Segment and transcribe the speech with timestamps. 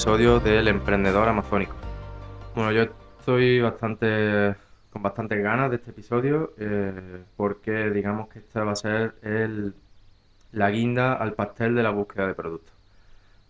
[0.00, 1.74] episodio del Emprendedor Amazónico.
[2.54, 2.84] Bueno, yo
[3.18, 4.56] estoy bastante
[4.88, 9.74] con bastantes ganas de este episodio eh, porque digamos que esta va a ser el,
[10.52, 12.72] la guinda al pastel de la búsqueda de productos.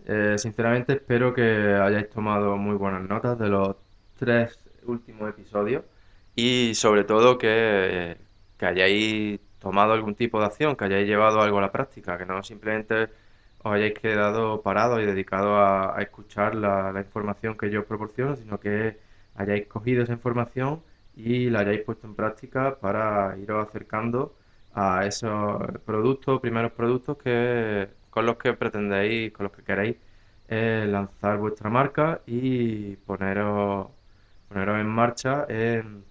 [0.06, 1.42] Eh, sinceramente espero que
[1.80, 3.76] hayáis tomado muy buenas notas de los
[4.18, 5.84] tres últimos episodios
[6.34, 8.16] y sobre todo que,
[8.58, 12.26] que hayáis tomado algún tipo de acción, que hayáis llevado algo a la práctica, que
[12.26, 13.08] no simplemente
[13.62, 18.98] os hayáis quedado parados y dedicados a, escuchar la, información que yo proporciono, sino que
[19.34, 20.82] hayáis cogido esa información
[21.16, 24.34] y la hayáis puesto en práctica para iros acercando
[24.74, 29.96] a esos productos, primeros productos que con los que pretendéis, con los que queréis
[30.48, 33.88] eh, lanzar vuestra marca y poneros,
[34.48, 36.04] poneros en marcha en,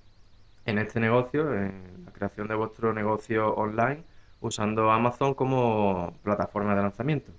[0.66, 4.04] en este negocio, en creación de vuestro negocio online
[4.42, 7.32] usando Amazon como plataforma de lanzamiento.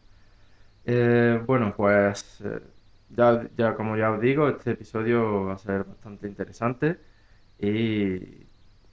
[0.84, 2.60] Eh, bueno, pues eh,
[3.10, 6.98] ya, ya como ya os digo, este episodio va a ser bastante interesante
[7.58, 8.46] y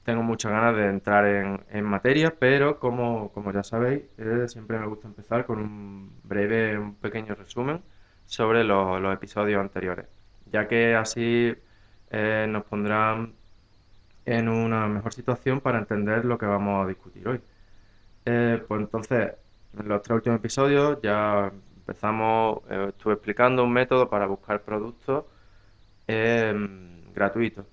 [0.03, 4.80] tengo muchas ganas de entrar en, en materia, pero como, como ya sabéis, eh, siempre
[4.80, 7.81] me gusta empezar con un breve, un pequeño resumen
[8.25, 10.05] sobre los, episodios anteriores,
[10.52, 11.55] ya que así
[12.11, 13.33] nos pondrán
[14.27, 17.41] en una mejor situación para entender lo que vamos a discutir hoy.
[18.25, 19.33] Eh, pues entonces,
[19.80, 21.52] en los tres últimos episodios ya
[21.88, 25.25] empezamos, eh, estuve explicando un método para buscar productos
[26.07, 27.66] em, gratuitos.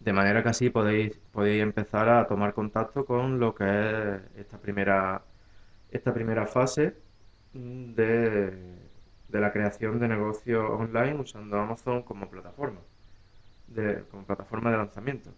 [0.00, 4.58] De manera que así podéis, podéis empezar a tomar contacto con lo que es esta
[4.58, 5.22] primera,
[5.90, 6.96] esta primera fase
[7.52, 8.50] de,
[9.28, 12.80] de la creación de negocios online usando Amazon como plataforma
[13.68, 15.30] de, como plataforma de lanzamiento.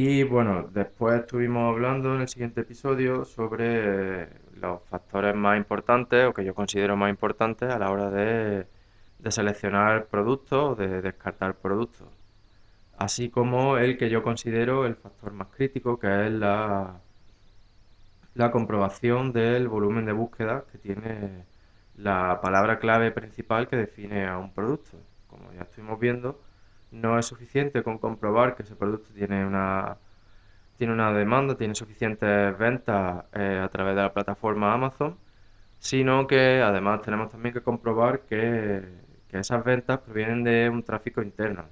[0.00, 6.32] Y bueno, después estuvimos hablando en el siguiente episodio sobre los factores más importantes o
[6.32, 8.68] que yo considero más importantes a la hora de,
[9.18, 12.06] de seleccionar productos o de descartar productos.
[12.96, 17.00] Así como el que yo considero el factor más crítico, que es la,
[18.34, 21.44] la comprobación del volumen de búsqueda que tiene
[21.96, 24.96] la palabra clave principal que define a un producto.
[25.26, 26.40] Como ya estuvimos viendo,
[26.90, 29.98] no es suficiente con comprobar que ese producto tiene una,
[30.76, 35.18] tiene una demanda, tiene suficientes ventas eh, a través de la plataforma Amazon,
[35.78, 41.66] sino que además tenemos también que comprobar que, esas ventas provienen de un tráfico interno,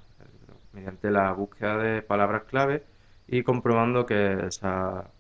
[0.73, 2.85] mediante la búsqueda de palabras clave
[3.27, 5.11] y comprobando que, esa,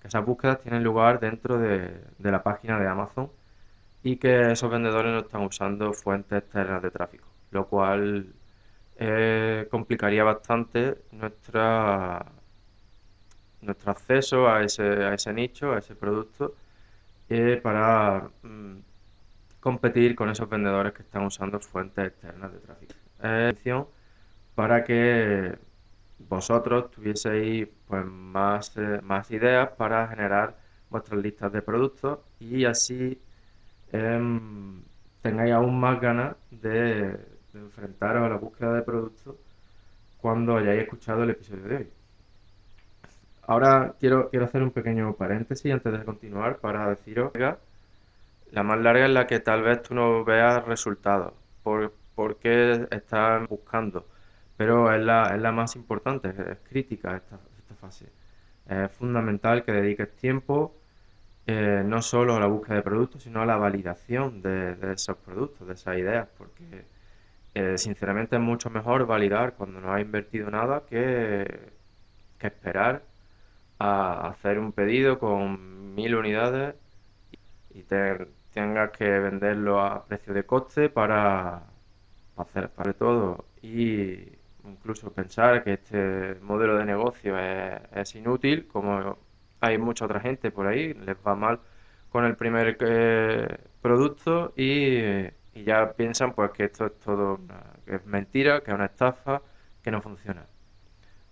[0.00, 3.30] que esas búsquedas tienen lugar dentro de, de la página de Amazon
[4.02, 8.34] y que esos vendedores no están usando fuentes externas de tráfico, lo cual
[8.98, 12.24] eh, complicaría bastante nuestra,
[13.60, 16.54] nuestro acceso a ese, a ese nicho, a ese producto,
[17.28, 18.78] eh, para mm,
[19.60, 22.94] competir con esos vendedores que están usando fuentes externas de tráfico.
[23.18, 23.86] atención
[24.54, 25.56] para que
[26.18, 30.56] vosotros tuvieseis pues, más, eh, más ideas para generar
[30.90, 33.20] vuestras listas de productos y así
[33.92, 34.82] em,
[35.22, 39.36] tengáis aún más ganas de de enfrentaros a la búsqueda de productos
[40.20, 41.88] cuando hayáis escuchado el episodio de hoy.
[43.46, 47.32] Ahora quiero, quiero hacer un pequeño paréntesis antes de continuar para deciros
[48.52, 51.32] la más larga es la que tal vez tú no veas resultados,
[51.62, 54.06] por, porque estás buscando,
[54.56, 58.06] pero es la, es la más importante, es crítica esta, esta fase.
[58.68, 60.74] Es fundamental que dediques tiempo
[61.46, 65.16] eh, no solo a la búsqueda de productos, sino a la validación de, de esos
[65.18, 66.84] productos, de esas ideas, porque
[67.76, 71.46] sinceramente es mucho mejor validar cuando no has invertido nada que,
[72.38, 73.02] que esperar
[73.78, 76.74] a hacer un pedido con mil unidades
[77.70, 81.62] y tengas que venderlo a precio de coste para,
[82.36, 83.44] hacer para todo.
[83.62, 84.32] Y
[84.64, 89.18] incluso pensar que este modelo de negocio es, inútil como
[89.60, 91.60] hay mucha otra gente por ahí les va mal
[92.10, 95.26] con el primer eh, producto y
[95.58, 97.40] y ya piensan pues que esto es todo
[97.84, 99.42] que es mentira, que es una estafa,
[99.82, 100.46] que no funciona.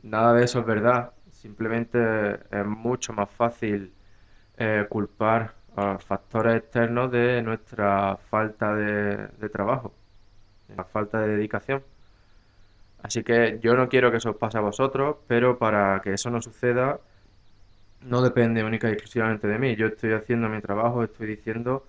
[0.03, 1.99] Nada de eso es verdad, simplemente
[2.51, 3.93] es mucho más fácil
[4.57, 9.95] eh, culpar a factores externos de nuestra falta de, trabajo,
[10.69, 11.83] de la falta de dedicación.
[13.03, 16.43] Así que yo no quiero que eso pase a vosotros, pero para que eso no
[16.43, 16.99] suceda,
[18.03, 19.77] no depende única y exclusivamente de mí.
[19.77, 21.87] Yo estoy haciendo mi trabajo, estoy diciendo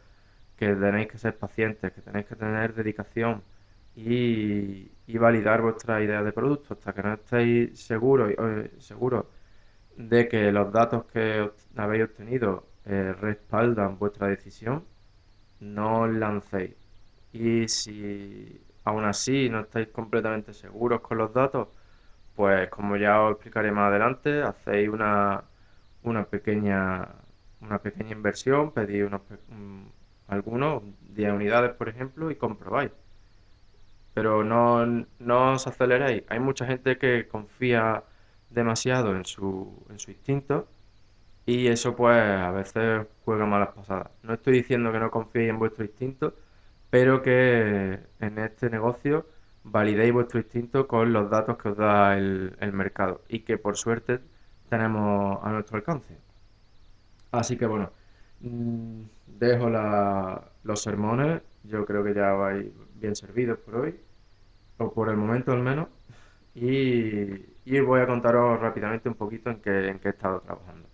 [0.57, 3.43] que tenéis que ser pacientes, que tenéis que tener dedicación
[3.95, 9.25] y, validar vuestra idea de producto hasta que no estéis seguros, eh, seguros
[9.97, 14.85] de que los datos que habéis obtenido eh, respaldan vuestra decisión,
[15.59, 16.75] no os lancéis.
[17.33, 21.69] Y si aún así no estáis completamente seguros con los datos,
[22.35, 25.43] pues como ya os explicaré más adelante, hacéis una,
[26.03, 27.07] una pequeña
[27.61, 29.21] una pequeña inversión, pedís unos,
[30.27, 30.83] algunos,
[31.13, 32.91] 10 unidades por ejemplo, y comprobáis.
[34.13, 34.85] Pero no,
[35.19, 36.23] no os aceleréis.
[36.29, 38.03] Hay mucha gente que confía
[38.49, 40.67] demasiado en su, en su instinto
[41.45, 44.11] y eso pues a veces juega malas pasadas.
[44.23, 46.35] No estoy diciendo que no confiéis en vuestro instinto,
[46.89, 49.25] pero que en este negocio
[49.63, 53.77] validéis vuestro instinto con los datos que os da el, el mercado y que por
[53.77, 54.19] suerte
[54.69, 56.17] tenemos a nuestro alcance.
[57.31, 57.91] Así que bueno,
[59.27, 59.69] dejo
[60.63, 63.99] los sermones, yo creo que ya vais bien servidos por hoy,
[64.77, 65.87] o por el momento al menos,
[66.55, 67.45] y,
[67.81, 70.87] voy a contaros rápidamente un poquito en qué, en qué he estado trabajando.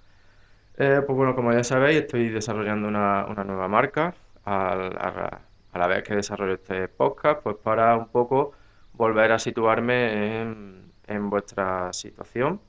[0.78, 4.16] Eh, pues bueno, como ya sabéis, estoy desarrollando una, nueva marca.
[4.46, 5.40] A,
[5.74, 8.52] la vez que desarrollo este podcast, pues para un poco
[8.94, 12.60] volver a situarme en, en vuestra situación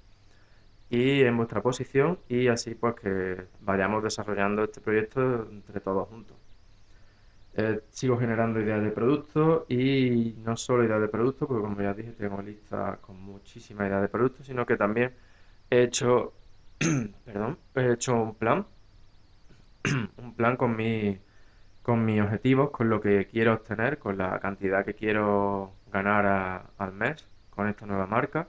[0.95, 6.37] y en vuestra posición y así pues que vayamos desarrollando este proyecto entre todos juntos.
[7.57, 11.95] Eh, sigo generando ideas de producto y no solo ideas de producto, porque como ya
[11.95, 15.13] dije tengo lista con muchísimas ideas de producto, sino que también
[15.71, 16.33] he hecho,
[17.25, 18.67] perdón, he hecho un plan,
[20.19, 21.19] un plan con mi,
[21.83, 26.93] con mis objetivos, con lo que quiero obtener, con la cantidad que quiero ganar al
[26.93, 28.49] mes con esta nueva marca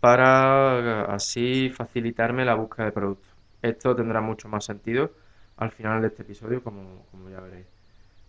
[0.00, 3.30] para así facilitarme la búsqueda de productos.
[3.62, 5.10] Esto tendrá mucho más sentido
[5.58, 7.66] al final de este episodio, como, ya veréis.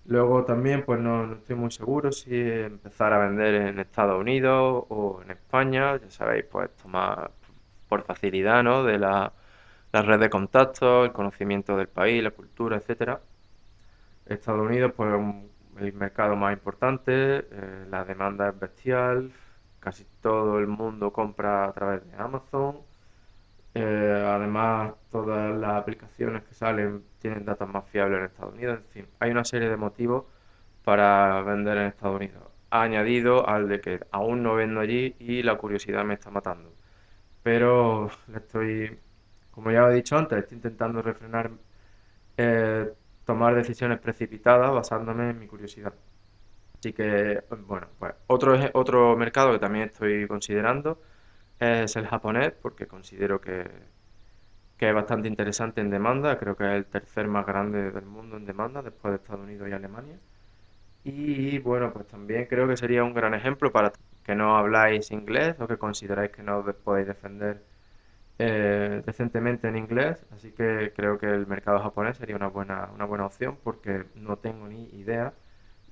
[0.06, 5.22] Luego también, pues no, estoy muy seguro si empezar a vender en Estados Unidos o
[5.24, 5.98] en España.
[5.98, 7.32] Ya sabéis, pues tomar
[7.88, 8.84] por facilidad, ¿no?
[8.84, 9.32] De la,
[9.94, 13.22] red de contactos, el conocimiento del país, la cultura, etcétera.
[14.26, 15.14] Estados Unidos, pues
[15.80, 17.12] el mercado más importante,
[17.52, 19.32] eh, la demanda es bestial,
[19.82, 22.82] casi todo el mundo compra a través de Amazon.
[23.74, 28.80] Eh, además, todas las aplicaciones que salen tienen datos más fiables en Estados Unidos.
[28.80, 30.26] En fin, hay una serie de motivos
[30.84, 32.44] para vender en Estados Unidos.
[32.70, 36.74] Añadido al de que aún no vendo allí y la curiosidad me está matando.
[37.44, 39.00] Pero estoy,
[39.52, 41.52] como ya he dicho antes, estoy intentando refrenar,
[42.38, 42.94] eh,
[43.26, 45.94] tomar decisiones precipitadas basándome en mi curiosidad.
[46.82, 51.02] Así que, bueno, pues otro, otro mercado que también estoy considerando
[51.60, 53.70] es el japonés, porque considero que,
[54.78, 56.38] que es bastante interesante en demanda.
[56.40, 59.70] Creo que es el tercer más grande del mundo en demanda, después de Estados Unidos
[59.70, 60.20] y Alemania.
[61.04, 63.94] Y bueno, pues también creo que sería un gran ejemplo para
[64.24, 67.64] que no habláis inglés o que consideráis que no podéis defender
[68.40, 70.26] eh, decentemente en inglés.
[70.32, 74.38] Así que creo que el mercado japonés sería una buena, una buena opción porque no
[74.38, 75.34] tengo ni idea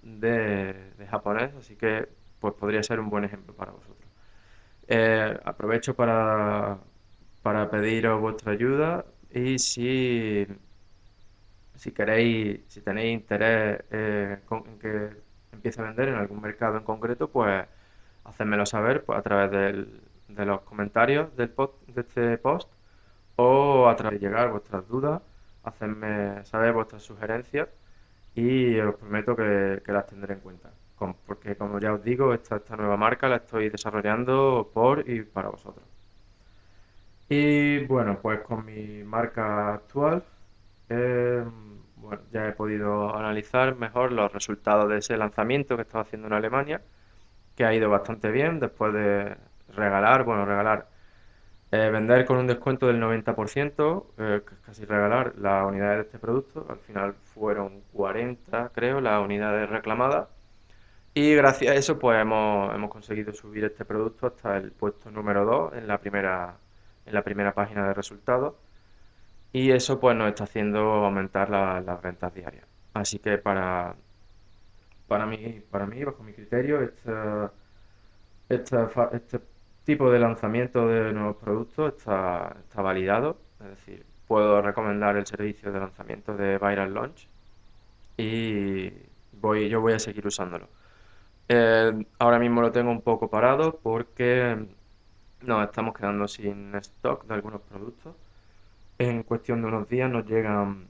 [0.01, 0.75] de,
[1.09, 2.07] japonés, así que
[2.39, 3.97] pues podría ser un buen ejemplo para vosotros.
[4.87, 6.79] Eh, aprovecho para,
[7.44, 10.47] para pediros vuestra ayuda y si,
[11.75, 15.09] si queréis, si tenéis interés eh, en que
[15.51, 17.65] empiece a vender en algún mercado en concreto, pues
[18.23, 19.51] hacedmelo saber pues, a través
[20.27, 21.53] de los comentarios del
[21.87, 22.69] de este post
[23.35, 25.21] o a través de llegar vuestras dudas,
[25.63, 27.69] hacedme saber vuestras sugerencias
[28.39, 30.69] y os prometo que, las tendré en cuenta.
[31.25, 35.85] porque como ya os digo, esta, nueva marca la estoy desarrollando por y para vosotros.
[37.29, 40.23] Y bueno, pues con mi marca actual,
[40.89, 41.43] eh,
[42.31, 46.81] ya he podido analizar mejor los resultados de ese lanzamiento que estaba haciendo en Alemania,
[47.55, 49.35] que ha ido bastante bien después de
[49.75, 50.88] regalar, bueno, regalar
[51.71, 56.66] eh, vender con un descuento del 90%, eh, casi regalar las unidades de este producto.
[56.69, 60.28] Al final fueron 40, creo, las unidades reclamadas.
[61.14, 65.45] Y gracias a eso, pues hemos, hemos conseguido subir este producto hasta el puesto número
[65.45, 66.57] 2 en la primera,
[67.06, 68.56] en la primera página de resultados.
[69.52, 72.66] Y eso pues nos está haciendo aumentar las ventas diarias.
[72.94, 73.95] Así que para,
[75.07, 77.11] para, mí, para mí, bajo mi criterio, este,
[78.49, 78.78] este,
[79.14, 79.40] este
[79.83, 85.71] tipo de lanzamiento de nuevos productos está, está validado, es decir, puedo recomendar el servicio
[85.71, 87.28] de lanzamiento de Viral Launch
[88.18, 88.92] y
[89.33, 90.68] voy, yo voy a seguir usándolo.
[91.48, 94.57] Eh, ahora mismo lo tengo un poco parado porque
[95.42, 98.16] nos estamos quedando sin stock de algunos productos.
[99.00, 100.88] En cuestión de unos días nos llegan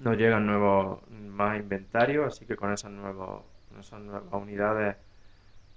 [0.00, 3.42] nos llegan nuevos más inventarios, así que con esas nuevas,
[3.78, 4.96] esas nuevas unidades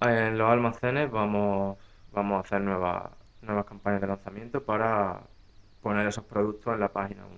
[0.02, 1.78] en los almacenes vamos
[2.14, 5.22] vamos a hacer nuevas, nuevas campañas de lanzamiento para
[5.82, 7.36] poner esos productos en la página 1.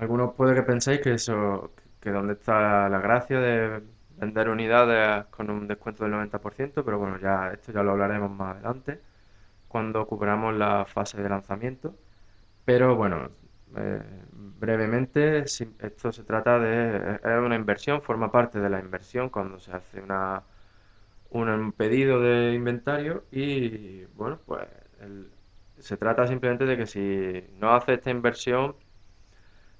[0.00, 3.82] Algunos puede que penséis que eso, que dónde está la gracia de
[4.16, 8.56] vender unidades con un descuento del 90%, pero bueno, ya esto ya lo hablaremos más
[8.56, 9.00] adelante
[9.68, 11.94] cuando cubramos la fase de lanzamiento.
[12.64, 13.30] Pero bueno,
[13.76, 14.02] eh,
[14.32, 19.72] brevemente, esto se trata de es una inversión, forma parte de la inversión cuando se
[19.72, 20.42] hace una
[21.30, 24.68] un pedido de inventario y bueno, pues
[25.78, 28.76] se trata simplemente de que si no hace esta inversión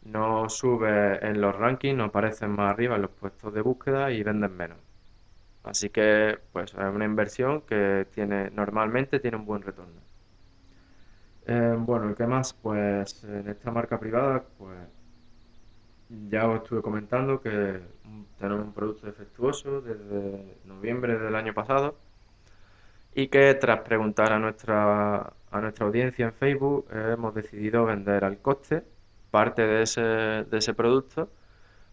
[0.02, 4.23] no sube en los rankings, no aparecen más arriba en los puestos de búsqueda y
[4.23, 4.78] venden menos.
[5.64, 10.02] Así que pues es una inversión que tiene normalmente tiene un buen retorno.
[11.47, 12.52] Eh, bueno, ¿qué más?
[12.54, 14.76] Pues en esta marca privada, pues
[16.29, 17.81] ya os estuve comentando que
[18.38, 21.97] tenemos un producto defectuoso desde noviembre del año pasado
[23.14, 28.38] y que tras preguntar a nuestra, a nuestra audiencia en Facebook hemos decidido vender al
[28.38, 28.85] coste
[29.31, 31.31] parte de ese, de ese producto,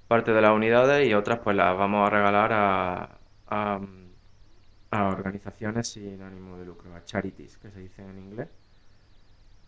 [0.08, 3.10] parte de las unidades y otras pues las vamos a regalar a,
[4.92, 8.48] a, organizaciones sin ánimo de lucro, a charities que se dicen en inglés,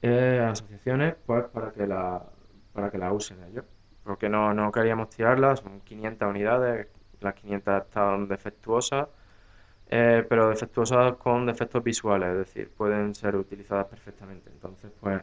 [0.01, 2.23] eh, asociaciones pues para que la,
[2.73, 3.65] para que la usen ellos
[4.09, 6.87] porque no, no queríamos tirarlas, son 500 unidades,
[7.21, 9.07] las 500 están defectuosas,
[9.87, 14.49] eh, pero defectuosas con defectos visuales, es decir, pueden ser utilizadas perfectamente.
[14.49, 15.21] Entonces, pues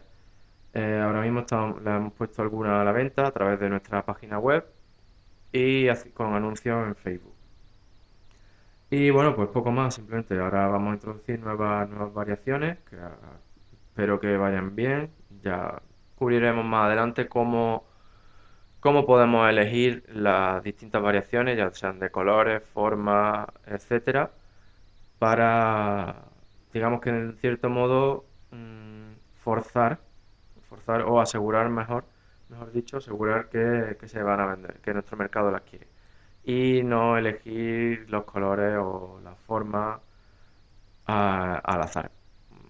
[0.73, 4.05] eh, ahora mismo estamos, le hemos puesto alguna a la venta a través de nuestra
[4.05, 4.65] página web
[5.51, 7.35] y con anuncios en Facebook.
[8.89, 12.97] Y bueno, pues poco más, simplemente ahora vamos a introducir nuevas, nuevas variaciones que
[13.89, 15.11] espero que vayan bien.
[15.43, 15.83] Ya
[16.15, 17.96] cubriremos más adelante cómo
[18.81, 24.31] cómo podemos elegir las distintas variaciones, ya sean de colores, formas, etcétera,
[25.19, 26.25] para,
[26.73, 30.01] digamos que en cierto modo, mm, forzar,
[30.69, 32.05] forzar o asegurar mejor,
[32.49, 35.89] mejor dicho, asegurar que, se van a vender, que nuestro mercado las quiere.
[36.45, 40.01] Y no elegir los colores o las formas
[41.07, 42.11] al azar,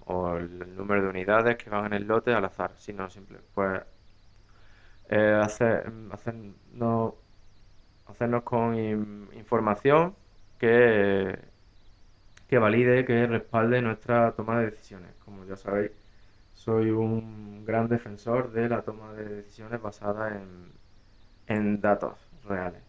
[0.07, 3.83] o el número de unidades que van en el lote al azar, sino simple, pues
[5.09, 7.15] eh, hacer, hacernos,
[8.45, 8.75] con
[9.35, 10.15] información
[10.59, 11.39] que,
[12.49, 15.15] que valide, que respalde nuestra toma de decisiones.
[15.25, 15.93] Como ya sabéis,
[16.55, 20.73] soy un gran defensor de la toma de decisiones basada en,
[21.49, 22.83] en datos reales.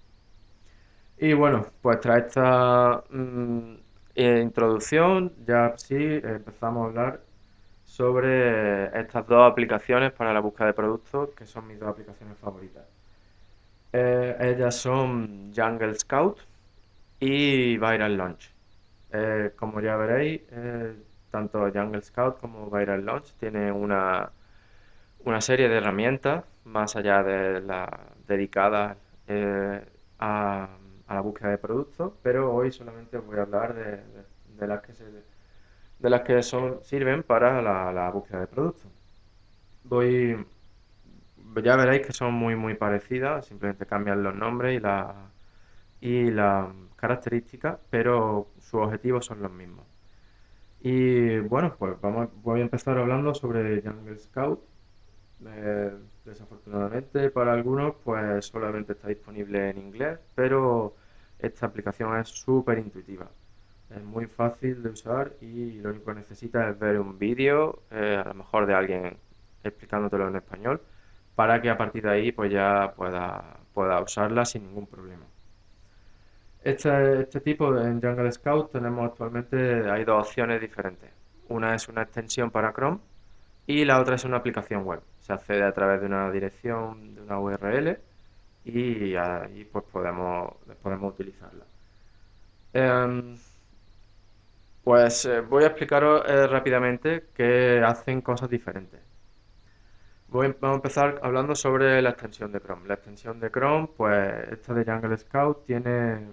[1.18, 3.76] Y bueno, pues tras esta mm,
[4.16, 7.22] introducción, ya sí empezamos a hablar
[7.98, 12.86] sobre estas dos aplicaciones para la búsqueda de productos, que son mis dos aplicaciones favoritas.
[13.92, 16.38] Eh, ellas son Jungle Scout
[17.20, 18.54] y Viral Launch.
[19.12, 20.94] Eh, como ya veréis, eh,
[21.32, 24.30] tanto Jungle Scout como Viral Launch tienen una,
[25.26, 27.90] una serie de herramientas más allá de las
[28.28, 28.96] dedicadas
[30.20, 30.70] a,
[31.10, 35.06] la búsqueda de productos, pero hoy solamente voy a hablar de las que se
[36.00, 38.92] de las que son, sirven para la, búsqueda de productos.
[39.84, 40.46] Voy,
[41.64, 45.32] ya veréis que son muy muy parecidas, simplemente cambian los nombres y la
[46.02, 49.86] y las características, pero sus objetivos son los mismos.
[50.82, 54.62] Y bueno, pues vamos, voy a empezar hablando sobre Jungle Scout.
[55.46, 55.92] Eh,
[56.26, 60.96] desafortunadamente para algunos, pues solamente está disponible en inglés, pero
[61.40, 63.30] esta aplicación es súper intuitiva.
[63.90, 68.22] Es muy fácil de usar y lo único que necesitas es ver un vídeo, eh,
[68.24, 69.18] a lo mejor de alguien
[69.64, 70.82] explicándotelo en español,
[71.36, 75.26] para que a partir de ahí pues ya pueda, pueda usarla sin ningún problema.
[76.64, 81.10] Este, este tipo en Jungle Scout tenemos actualmente, hay dos opciones diferentes.
[81.50, 83.00] Una es una extensión para Chrome
[83.68, 85.02] y la otra es una aplicación web.
[85.22, 88.00] Se accede a través de una dirección, de una URL
[88.66, 91.64] y ahí pues podemos, podemos utilizarla.
[92.74, 93.38] Em,
[94.88, 99.02] pues eh, voy a explicaros eh, rápidamente que hacen cosas diferentes.
[100.30, 102.88] Voy, vamos a empezar hablando sobre la extensión de Chrome.
[102.88, 106.30] La extensión de Chrome, pues esta de Jungle Scout tiene,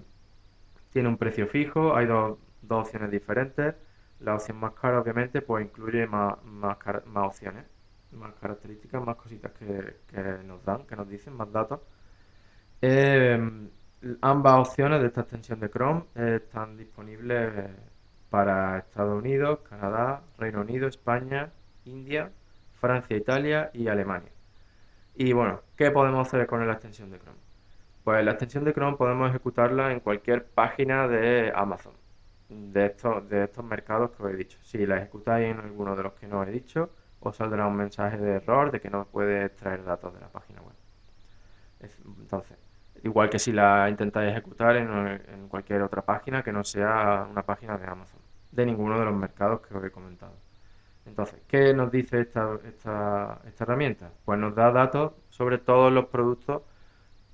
[0.93, 3.75] tiene un precio fijo, hay dos, opciones diferentes.
[4.21, 6.79] La opción más cara, obviamente, pues incluye más, más,
[7.17, 7.65] opciones,
[8.13, 9.97] más características, más cositas que,
[10.45, 11.81] nos dan, que nos dicen, más datos.
[12.81, 13.69] Em,
[14.21, 17.53] ambas opciones de esta extensión de Chrome están disponibles
[18.35, 21.53] para Estados Unidos, Canadá, Reino Unido, España,
[21.85, 22.33] India,
[22.81, 24.33] Francia, Italia y Alemania.
[25.15, 27.39] Y bueno, ¿qué podemos hacer con la extensión de Chrome?
[28.03, 31.93] Pues la extensión de Chrome podemos ejecutarla en cualquier página de Amazon,
[32.49, 34.59] de estos, de estos mercados que os he dicho.
[34.63, 38.17] Si la ejecutáis en alguno de los que no he dicho, os saldrá un mensaje
[38.17, 40.75] de error de que no puede extraer datos de la página web.
[42.19, 42.59] Entonces,
[43.05, 47.79] igual que si la intentáis ejecutar en, cualquier otra página que no sea una página
[47.79, 48.24] de Amazon,
[48.55, 50.35] de ninguno de los mercados que os he comentado.
[51.07, 54.11] Entonces, ¿qué nos dice esta, esta, herramienta?
[54.25, 56.63] Pues nos da datos sobre todos los productos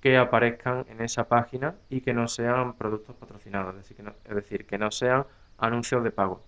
[0.00, 4.14] que aparezcan en esa página y que no sean productos patrocinados, es decir, que no,
[4.24, 5.26] es decir, que no sean
[5.58, 6.42] anuncios de pago.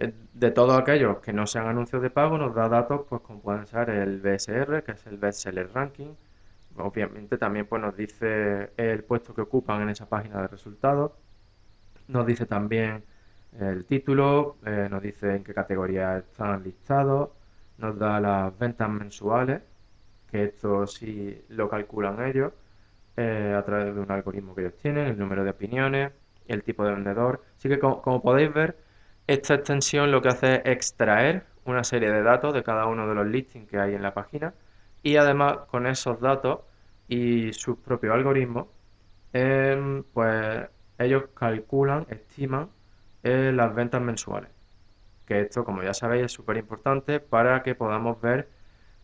[0.00, 3.40] Eh, de todos aquellos que no sean anuncios de pago, nos da datos pues como
[3.40, 6.14] pueden ser el BSR, que es el Best Seller Ranking.
[6.78, 11.12] Obviamente también pues nos dice el puesto que ocupan en esa página de resultados.
[12.08, 13.04] Nos dice también
[13.60, 17.30] el título, eh, nos dice en qué categoría están listados,
[17.78, 19.62] nos da las ventas mensuales
[20.32, 22.52] que esto sí lo calculan ellos
[23.16, 26.12] eh, a través de un algoritmo que ellos tienen, el número de opiniones,
[26.48, 27.42] el tipo de vendedor.
[27.58, 28.78] Así que como, podéis ver,
[29.26, 33.14] esta extensión lo que hace es extraer una serie de datos de cada uno de
[33.14, 34.54] los listings que hay en la página
[35.02, 36.60] y además con esos datos
[37.08, 38.68] y sus propios algoritmos,
[39.32, 40.68] em, pues
[40.98, 42.68] ellos calculan, estiman
[43.22, 44.50] las ventas mensuales.
[45.26, 48.48] Que esto, como ya sabéis, es súper importante para que podamos ver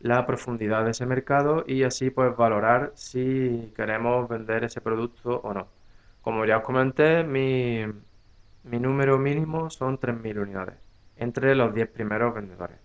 [0.00, 5.54] la profundidad de ese mercado y así pues valorar si queremos vender ese producto o
[5.54, 5.68] no.
[6.22, 7.84] Como ya os comenté, mi,
[8.64, 10.76] mi número mínimo son 3.000 unidades
[11.16, 12.78] entre los 10 primeros vendedores.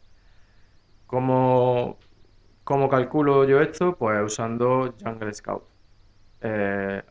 [1.08, 2.00] ¿Cómo,
[2.64, 3.96] ¿Cómo, calculo yo esto?
[3.98, 5.64] Pues usando Jungle Scout.
[6.42, 7.04] Eh,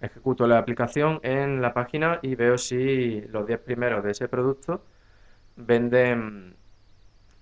[0.00, 4.84] ejecuto la aplicación en la página y veo si los 10 primeros de ese producto
[5.56, 6.54] venden,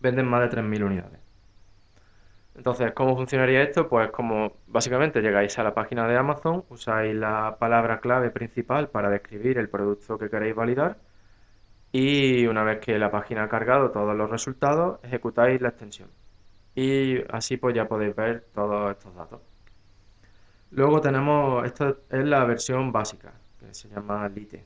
[0.00, 1.20] venden más de 3.000 unidades.
[2.56, 3.86] Entonces, ¿cómo funcionaría esto?
[3.88, 9.10] Pues como básicamente llegáis a la página de Amazon, usáis la palabra clave principal para
[9.10, 10.96] describir el producto que queréis validar
[11.92, 16.10] y una vez que la página ha cargado todos los resultados, ejecutáis la extensión.
[16.74, 19.55] Y así pues ya podéis ver todos estos datos.
[20.70, 24.64] Luego tenemos, esta es la versión básica, que se llama Lite,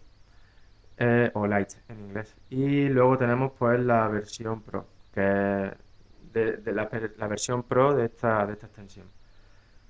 [0.97, 2.37] eh, o Lite en inglés.
[2.49, 6.87] Y luego tenemos pues la versión Pro, que es de, la,
[7.29, 9.07] versión Pro de esta, de esta extensión.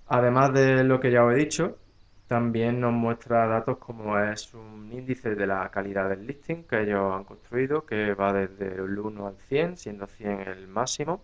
[0.08, 1.78] Además de lo que ya os he dicho,
[2.26, 7.12] también nos muestra datos como es un índice de la calidad del listing que ellos
[7.14, 11.22] han construido, que va desde el 1 al 100, siendo 100 el máximo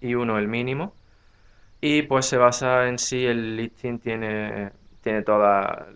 [0.00, 0.94] y 1 el mínimo.
[1.80, 5.86] Y pues se basa en si el listing tiene, tiene todas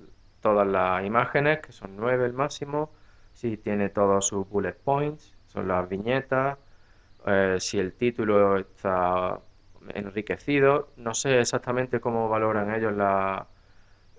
[0.40, 2.90] todas las imágenes, que son 9 el máximo,
[3.32, 6.58] si tiene todos sus bullet points, son las viñetas,
[7.26, 9.40] eh, si el título está
[9.94, 10.90] enriquecido.
[10.96, 13.46] No sé exactamente cómo valoran ellos la,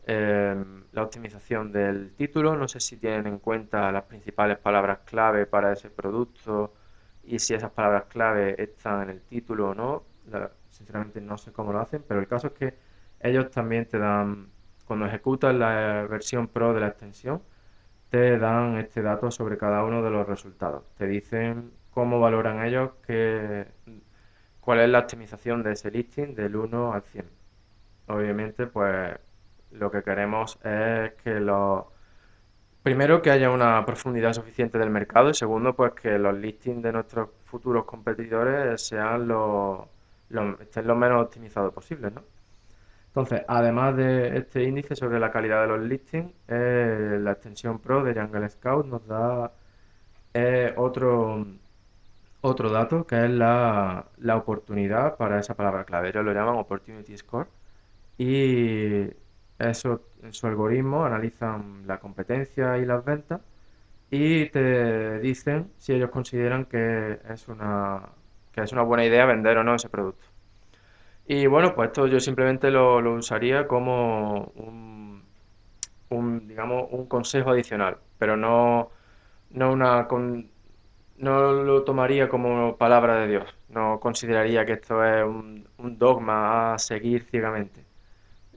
[0.05, 2.55] em, la optimización del título.
[2.57, 6.73] No sé si tienen en cuenta las principales palabras clave para ese producto
[7.23, 10.03] y si esas palabras clave están en el título o no.
[10.73, 12.75] Sinceramente no sé cómo lo hacen, pero el caso es que
[13.19, 14.49] ellos también te dan,
[14.85, 17.41] cuando ejecutas la versión Pro de la extensión,
[18.09, 20.83] te dan este dato sobre cada uno de los resultados.
[20.97, 23.67] Te dicen cómo valoran ellos que,
[24.59, 27.25] cuál es la optimización de ese listing del 1 al 100.
[28.07, 29.17] Obviamente, pues
[29.71, 31.85] lo que queremos es que los...
[32.83, 36.91] Primero, que haya una profundidad suficiente del mercado y segundo, pues que los listings de
[36.91, 39.87] nuestros futuros competidores sean los,
[40.59, 42.23] estén lo menos optimizados posibles, ¿no?
[43.07, 48.03] Entonces, además de este índice sobre la calidad de los listings, eh, la extensión Pro
[48.03, 49.51] de Jungle Scout nos da
[50.33, 51.45] eh, otro,
[52.41, 56.09] otro dato que es la, oportunidad para esa palabra clave.
[56.09, 57.47] Ellos lo llaman Opportunity Score
[58.17, 59.09] y
[59.59, 63.41] eso, en su algoritmo analizan la competencia y las ventas
[64.11, 68.09] y te dicen si ellos consideran que es una,
[68.53, 70.25] que es una buena idea vender o no ese producto.
[71.25, 75.23] Y bueno, pues esto yo simplemente lo, usaría como un,
[76.09, 78.91] un, digamos, un consejo adicional, pero no,
[79.51, 80.51] no una, con,
[81.17, 83.55] no lo tomaría como palabra de Dios.
[83.69, 87.85] No consideraría que esto es un, dogma a seguir ciegamente.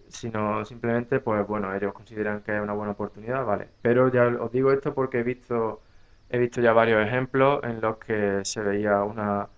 [0.08, 3.68] Sino simplemente, pues bueno, ellos consideran que es una buena oportunidad, vale.
[3.82, 5.82] Pero ya os digo esto porque he visto,
[6.30, 9.48] he visto ya varios ejemplos en los que se veía una,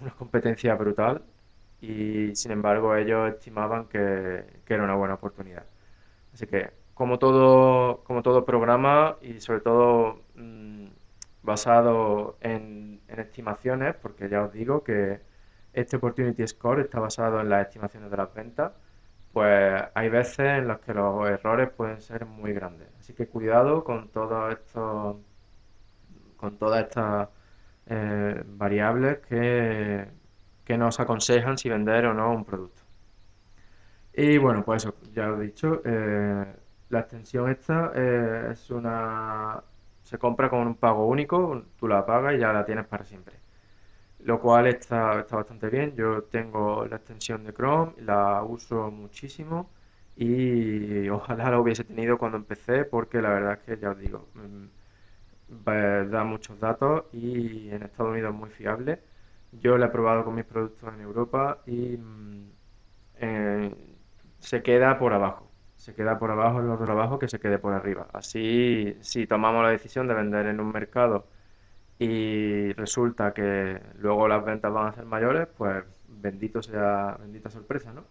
[0.00, 1.22] una competencia brutal
[1.80, 5.64] y sin embargo ellos estimaban que, era una buena oportunidad.
[6.34, 10.86] Así que, como todo, como todo programa y sobre todo mm,
[11.42, 15.20] basado en, estimaciones, porque ya os digo que
[15.72, 18.72] este Opportunity Score está basado en las estimaciones de las ventas,
[19.32, 22.88] pues hay veces en las que los errores pueden ser muy grandes.
[23.00, 25.20] Así que cuidado con todo esto,
[26.36, 27.28] con todas estas
[27.88, 30.06] eh, variables que,
[30.64, 32.82] que nos aconsejan si vender o no un producto.
[34.12, 36.44] Y bueno, pues ya lo he dicho, eh,
[36.88, 39.62] la extensión esta eh, es una...
[40.02, 43.36] se compra con un pago único, tú la pagas y ya la tienes para siempre.
[44.20, 45.94] Lo cual está, está bastante bien.
[45.96, 49.70] Yo tengo la extensión de Chrome, la uso muchísimo
[50.16, 54.28] y ojalá la hubiese tenido cuando empecé porque la verdad es que ya os digo,
[55.48, 59.00] mm, da muchos datos y en Estados Unidos es muy fiable.
[59.52, 62.50] Yo la he probado con mis productos en Europa y mm,
[63.20, 63.74] eh,
[64.38, 65.50] se queda por abajo.
[65.76, 68.08] Se queda por abajo en los trabajos que se quede por arriba.
[68.12, 71.26] Así, si tomamos la decisión de vender en un mercado
[71.98, 77.92] y resulta que luego las ventas van a ser mayores, pues bendito sea, bendita sorpresa,
[77.92, 78.04] ¿no?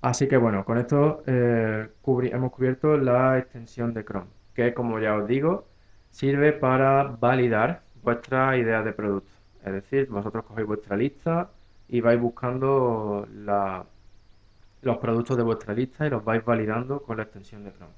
[0.00, 5.16] Así que bueno, con esto eh, hemos cubierto la extensión de Chrome, que como ya
[5.16, 5.68] os digo,
[6.16, 9.30] sirve para validar vuestra idea de producto.
[9.64, 11.50] Es decir, vosotros cogéis vuestra lista
[11.88, 13.28] y vais buscando
[14.80, 17.92] los productos de vuestra lista y los vais validando con la extensión de Chrome.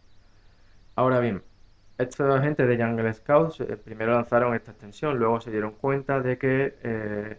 [0.96, 1.42] Ahora bien,
[1.96, 6.38] esta gente de Jungle Scouts eh, primero lanzaron esta extensión, luego se dieron cuenta de
[6.38, 7.38] que eh,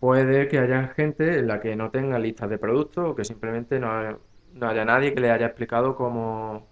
[0.00, 3.80] puede que haya gente en la que no tenga listas de productos o que simplemente
[3.80, 3.90] no,
[4.60, 6.66] haya nadie que le haya explicado cómo,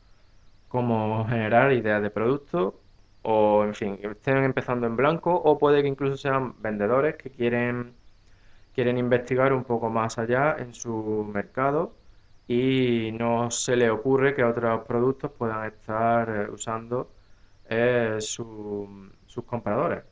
[0.68, 2.74] cómo generar ideas de productos
[3.22, 7.94] o, en fin, estén empezando en blanco o puede que incluso sean vendedores que quieren,
[8.74, 11.96] quieren investigar un poco más allá en su mercado
[12.48, 17.12] y no se le ocurre que otros productos puedan estar eh, usando
[17.68, 20.04] eh, sus compradores.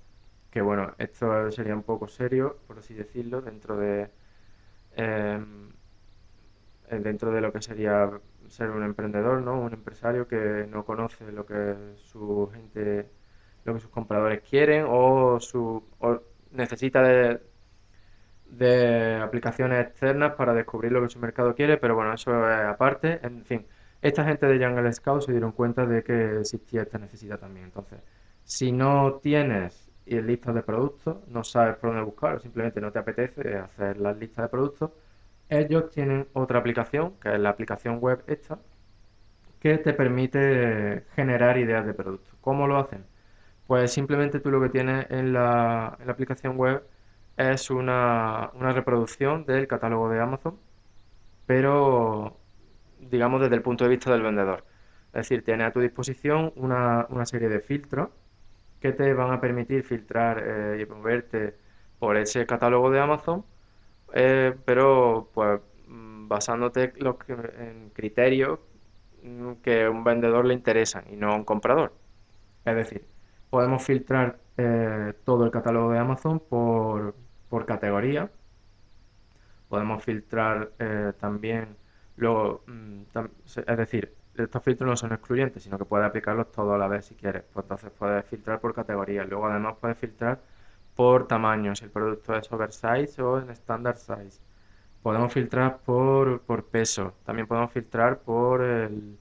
[0.51, 4.11] Que bueno, esto sería un poco serio, por así decirlo, dentro de
[4.97, 5.71] em,
[6.89, 8.11] eh, dentro de lo que sería
[8.51, 9.61] ser un emprendedor, ¿no?
[9.61, 13.11] Un empresario que no conoce lo que su gente,
[13.65, 16.21] lo que sus compradores quieren o su o
[16.53, 17.41] necesita de,
[18.47, 23.21] de aplicaciones externas para descubrir lo que su mercado quiere, pero bueno, eso es aparte.
[23.23, 23.67] En fin,
[24.03, 27.67] esta gente de Jungle Scout se dieron cuenta de que existía esta necesidad también.
[27.67, 28.01] Entonces,
[28.45, 32.99] si no tienes listas de productos, no sabes por dónde buscar o simplemente no te
[32.99, 34.91] apetece hacer las listas de productos,
[35.51, 38.59] ellos tienen otra aplicación, que es la aplicación web esta,
[39.61, 42.35] que te permite generar ideas de productos.
[42.41, 43.05] ¿Cómo lo hacen?
[43.67, 46.83] Pues simplemente tú lo que tienes en la, aplicación web
[47.37, 50.59] es una, reproducción del catálogo de Amazon,
[51.47, 52.39] pero
[53.01, 54.65] digamos desde el punto de vista del vendedor.
[55.09, 58.11] Es decir, tiene a tu disposición una, serie de filtros
[58.81, 61.57] que te van a permitir filtrar eh, y moverte
[61.99, 63.45] por ese catálogo de Amazon,
[64.15, 68.61] eh, pero pues mm, basándote los, en criterios
[69.23, 71.95] mm, que a un vendedor le interesan y no a un comprador.
[72.65, 73.07] Es decir,
[73.51, 77.15] podemos filtrar eh, todo el catálogo de Amazon por,
[77.49, 78.31] por categoría.
[79.69, 81.77] Podemos filtrar eh, también,
[82.17, 83.03] luego, mm,
[83.45, 87.07] es decir, estos filtros no son excluyentes, sino que puedes aplicarlos todos a la vez
[87.07, 87.45] si quieres.
[87.53, 89.25] Pues entonces puedes filtrar por categoría.
[89.25, 90.41] Luego además puedes filtrar
[91.01, 94.39] por tamaño, si el producto es oversize o en standard size.
[95.03, 97.15] Podemos filtrar por, por peso.
[97.25, 99.17] También podemos filtrar por el,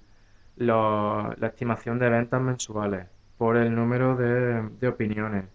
[0.58, 5.46] la estimación de ventas mensuales, por el número de, opiniones,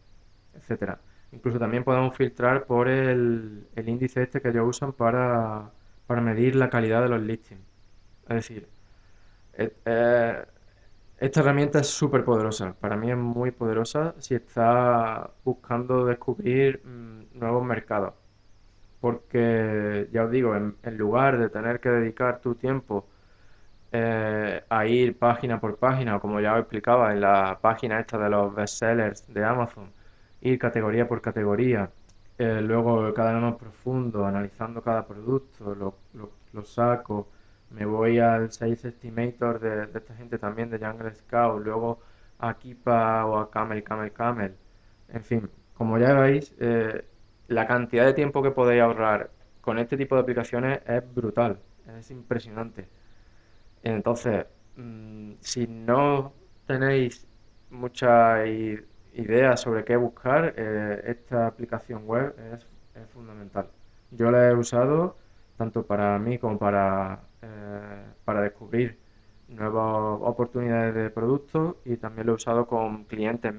[0.55, 0.99] etcétera.
[1.31, 5.73] Incluso también podemos filtrar por el, índice este que ellos usan para,
[6.09, 7.61] medir la calidad de los listings.
[8.31, 8.67] Es decir,
[9.59, 10.45] eh, eh,
[11.18, 12.74] esta herramienta es súper poderosa.
[12.81, 18.14] Para mí es muy poderosa si estás buscando descubrir mm, nuevos mercados.
[19.00, 23.07] Porque, ya os digo, en, lugar de tener que dedicar tu tiempo
[23.92, 28.18] eh, a ir página por página, o como ya os explicaba en la página esta
[28.18, 29.92] de los bestsellers de Amazon,
[30.40, 31.90] ir categoría por categoría,
[32.38, 35.94] eh, luego cada vez más profundo, analizando cada producto, lo,
[36.53, 37.29] lo, saco,
[37.75, 42.01] me voy al Sales Estimator de, esta gente también, de Jungle Scout, luego
[42.39, 44.55] a Kipa o a Camel, Camel, Camel.
[45.09, 47.05] En fin, como ya veis, eh,
[47.49, 51.59] la cantidad de tiempo que podéis ahorrar con este tipo de aplicaciones es brutal,
[51.99, 52.87] es impresionante.
[53.83, 56.33] Entonces, mm, si no
[56.67, 57.27] tenéis
[57.71, 62.67] mucha ideas sobre qué buscar, eh, esta aplicación web es,
[63.13, 63.69] fundamental.
[64.13, 65.17] Yo la he usado
[65.57, 67.21] tanto para mí como para,
[68.25, 68.99] para descubrir
[69.49, 73.55] nuevas oportunidades de productos y también lo he usado con clientes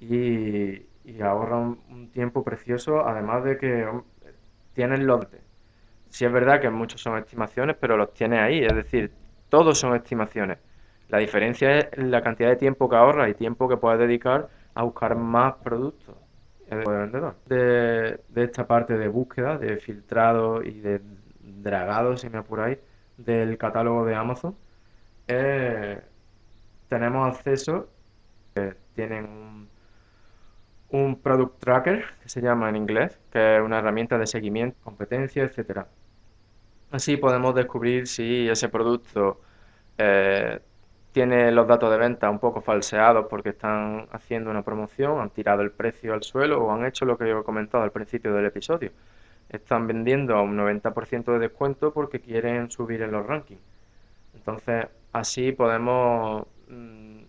[0.00, 0.86] y,
[1.22, 3.88] ahorra un, tiempo precioso, además de que
[4.74, 5.26] tienes los...
[6.10, 9.12] Si es verdad que muchos son estimaciones, pero los tienes ahí, es decir,
[9.48, 10.58] todos son estimaciones.
[11.08, 14.82] La diferencia es la cantidad de tiempo que ahorras y tiempo que puedes dedicar a
[14.82, 16.16] buscar más productos
[17.46, 18.18] de.
[18.28, 21.00] De, esta parte de búsqueda, de filtrado y de
[21.62, 22.78] dragado, si me apuráis,
[23.16, 24.56] del catálogo de Amazon.
[25.28, 26.00] Eh,
[26.88, 27.88] tenemos acceso,
[28.54, 29.68] eh, tienen un,
[30.90, 35.44] un Product Tracker, que se llama en inglés, que es una herramienta de seguimiento, competencia,
[35.44, 35.88] etcétera.
[36.90, 39.40] Así podemos descubrir si ese producto
[39.98, 40.60] eh,
[41.12, 45.62] tiene los datos de venta un poco falseados porque están haciendo una promoción, han tirado
[45.62, 48.46] el precio al suelo o han hecho lo que yo he comentado al principio del
[48.46, 48.92] episodio.
[49.48, 53.60] Están vendiendo a un 90% de descuento porque quieren subir en los rankings.
[54.34, 57.20] Entonces, así podemos mm,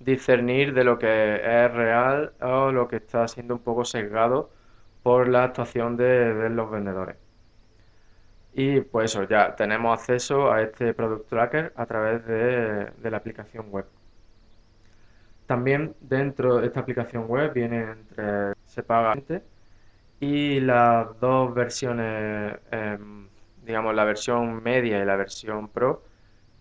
[0.00, 4.50] discernir de lo que es real o lo que está siendo un poco sesgado
[5.02, 7.16] por la actuación de los vendedores.
[8.52, 13.70] Y pues eso, ya tenemos acceso a este Product Tracker a través de, la aplicación
[13.70, 13.86] web.
[15.46, 19.14] También dentro de esta aplicación web viene entre se paga
[20.20, 23.28] y las dos versiones, em,
[23.64, 26.04] digamos la versión media y la versión pro,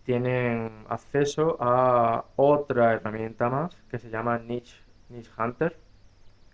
[0.03, 4.75] tienen acceso a otra herramienta más que se llama Niche,
[5.09, 5.77] Niche Hunter,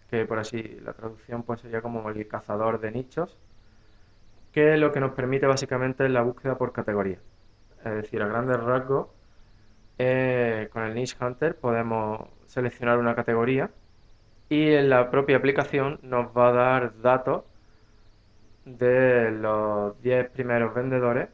[0.10, 3.38] que por así la traducción pues sería como el cazador de nichos
[4.52, 7.20] que lo que nos permite básicamente es la búsqueda por categoría.
[7.84, 9.10] Es decir, a grandes rasgos,
[9.98, 13.72] eh, con el Niche Hunter podemos seleccionar una categoría
[14.50, 17.44] y en la propia aplicación nos va a dar datos
[18.66, 21.30] de los 10 primeros vendedores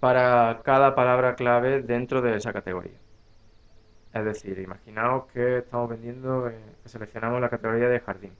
[0.00, 2.98] para cada palabra clave dentro de esa categoría.
[4.12, 8.36] Es decir, imaginaos que estamos vendiendo, eh, que seleccionamos la categoría de jardín.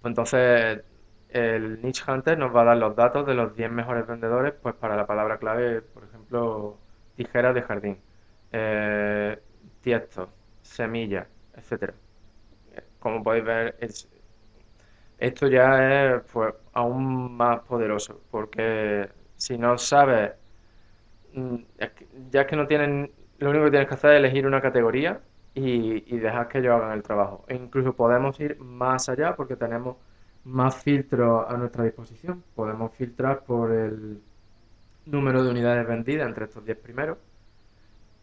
[0.00, 0.82] Pues entonces
[1.28, 4.74] el Niche Hunter nos va a dar los datos de los 10 mejores vendedores pues
[4.74, 6.78] para la palabra clave, por ejemplo,
[7.16, 7.98] tijeras de jardín,
[8.52, 9.38] eh,
[9.80, 10.30] tiesto,
[10.62, 11.94] semillas, etcétera.
[13.00, 13.76] Como podéis ver,
[15.18, 20.32] esto ya es pues, aún más poderoso, porque si no sabes,
[21.34, 21.56] mm,
[22.30, 25.20] ya es que no tienen, lo único que tienes que hacer es elegir una categoría
[25.54, 27.44] y, dejar que ellos hagan el trabajo.
[27.48, 29.96] E incluso podemos ir más allá porque tenemos
[30.44, 32.44] más filtros a nuestra disposición.
[32.54, 34.22] Podemos filtrar por el
[35.06, 37.18] número de unidades vendidas entre estos 10 primeros.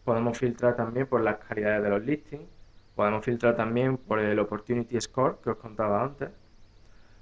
[0.04, 2.48] Podemos filtrar también por las calidades de los listings.
[2.98, 6.30] Podemos filtrar también por el Opportunity Score que os contaba antes.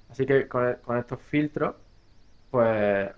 [0.08, 1.74] Así que con, estos filtros,
[2.50, 3.10] pues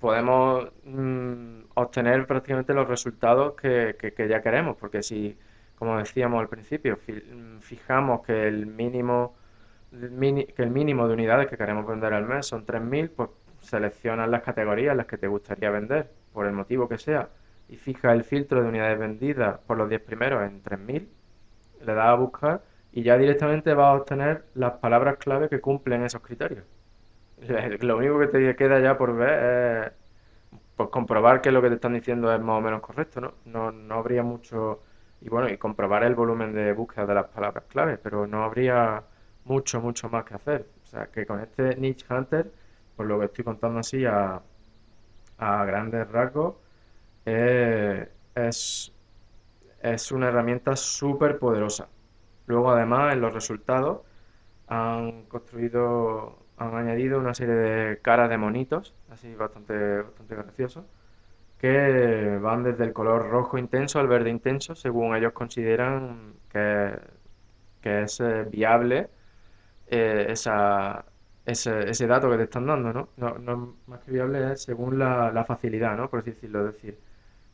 [0.00, 3.94] podemos mm, obtener prácticamente los resultados que,
[4.28, 4.76] ya queremos.
[4.76, 5.38] Porque si,
[5.76, 6.98] como decíamos al principio,
[7.60, 9.36] fijamos que el mínimo
[10.56, 14.42] que el mínimo de unidades que queremos vender al mes son 3.000, pues seleccionas las
[14.42, 17.28] categorías las que te gustaría vender, por el motivo que sea,
[17.68, 21.06] y fija el filtro de unidades vendidas por los 10 primeros en 3.000,
[21.80, 22.62] le das a buscar
[22.92, 26.64] y ya directamente vas a obtener las palabras clave que cumplen esos criterios.
[27.80, 29.92] Lo único que te queda ya por ver es
[30.76, 33.34] pues, comprobar que lo que te están diciendo es más o menos correcto, ¿no?
[33.46, 34.82] No, no habría mucho...
[35.20, 39.02] Y bueno, y comprobar el volumen de búsqueda de las palabras clave, pero no habría
[39.44, 40.66] mucho, mucho más que hacer.
[40.84, 42.52] O sea, que con este Niche Hunter,
[42.96, 44.40] por lo que estoy contando así a,
[45.38, 46.56] a grandes rasgos,
[47.26, 48.92] eh, es,
[49.82, 51.88] es una herramienta súper poderosa.
[52.46, 54.00] Luego, además, en los resultados
[54.68, 60.84] han construido, han añadido una serie de caras de monitos, así bastante, bastante graciosos,
[61.58, 66.98] que van desde el color rojo intenso al verde intenso, según ellos consideran que,
[67.80, 69.10] que es eh, viable
[69.88, 71.04] eh, esa,
[71.46, 73.08] ese, ese, dato que te están dando, ¿no?
[73.16, 76.10] No, más que viable es según la, facilidad, ¿no?
[76.10, 76.68] Por decirlo.
[76.68, 76.98] Es decir,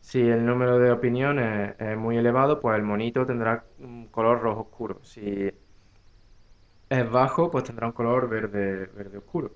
[0.04, 4.60] si el número de opiniones es muy elevado, pues el monito tendrá un color rojo
[4.62, 5.00] oscuro.
[5.02, 5.50] Si
[6.90, 9.52] es bajo, pues tendrá un color verde, verde oscuro.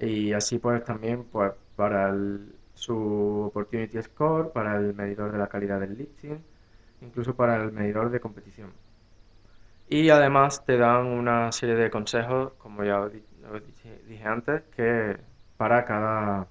[0.00, 2.14] Y así pues también pues para
[2.74, 6.38] su Opportunity Score, para el medidor de la calidad del listing,
[7.02, 8.72] incluso para el medidor de competición.
[9.88, 15.18] Y además te dan una serie de consejos, como ya dije, antes, que
[15.58, 16.48] para cada,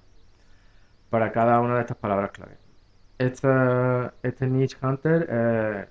[1.10, 2.59] para cada una de estas palabras clave.
[3.20, 3.48] Este,
[4.22, 5.86] este Niche Hunter eh,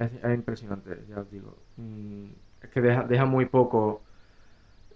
[0.00, 1.56] es, impresionante, ya os digo.
[1.76, 2.26] Mm,
[2.62, 4.02] es que deja, deja muy poco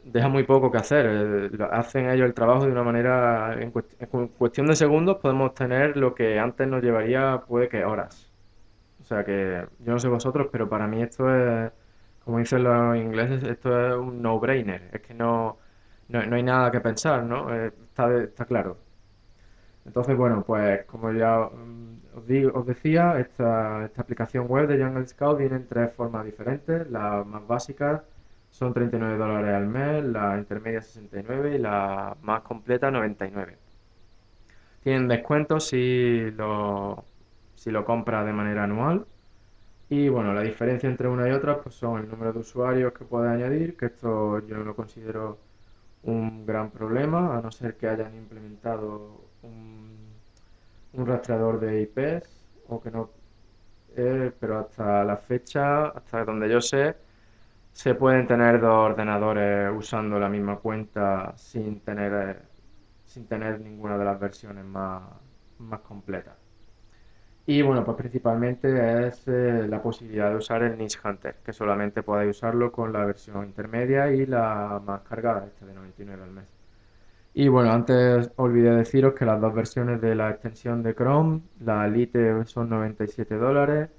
[0.05, 1.07] deja muy poco que hacer.
[1.09, 6.15] Eh, hacen ellos el trabajo de una manera, en, cuestión de segundos podemos tener lo
[6.15, 8.31] que antes nos llevaría puede que horas.
[9.03, 11.73] O sea que yo no sé vosotros, pero para mí esto es,
[12.25, 14.91] como dicen los ingleses, esto es un no-brainer.
[14.93, 15.59] Es que no,
[16.09, 17.55] no, hay nada que pensar, ¿no?
[17.55, 18.79] Eh, está, está claro.
[19.87, 25.07] Entonces, bueno, pues como ya mm, os, digo, os decía, esta, aplicación web de Jungle
[25.07, 26.91] Scout viene en tres formas diferentes.
[26.91, 28.03] Las más básicas
[28.51, 33.59] son 39 dólares al mes, la intermedia 69 y la más completa 99.
[34.83, 37.05] Tienen descuentos si lo,
[37.55, 39.07] si lo compras de manera anual.
[39.89, 43.05] Y bueno, la diferencia entre una y otra pues son el número de usuarios que
[43.05, 45.39] puedes añadir, que esto yo lo considero
[46.05, 52.29] un gran problema, a no ser que hayan implementado un, rastreador de IPs
[52.69, 53.11] o que no,
[53.97, 56.97] eh, pero hasta la fecha, hasta donde yo sé,
[57.73, 62.43] se pueden tener dos ordenadores usando la misma cuenta sin tener, eh,
[63.07, 65.03] sin tener ninguna de las versiones más,
[65.59, 66.45] más completas.
[67.47, 72.03] Y bueno, pues principalmente es eh, la posibilidad de usar el Niche Hunter, que solamente
[72.03, 76.64] podéis usarlo con la versión intermedia y la más cargada, esta de 99 al mes.
[77.35, 81.89] Y bueno, antes olvidé deciros que las dos versiones de la extensión de Chrome, la
[81.89, 83.91] Lite son 97 dólares,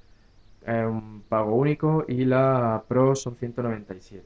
[0.66, 4.26] es un pago único, y la Pro son 197.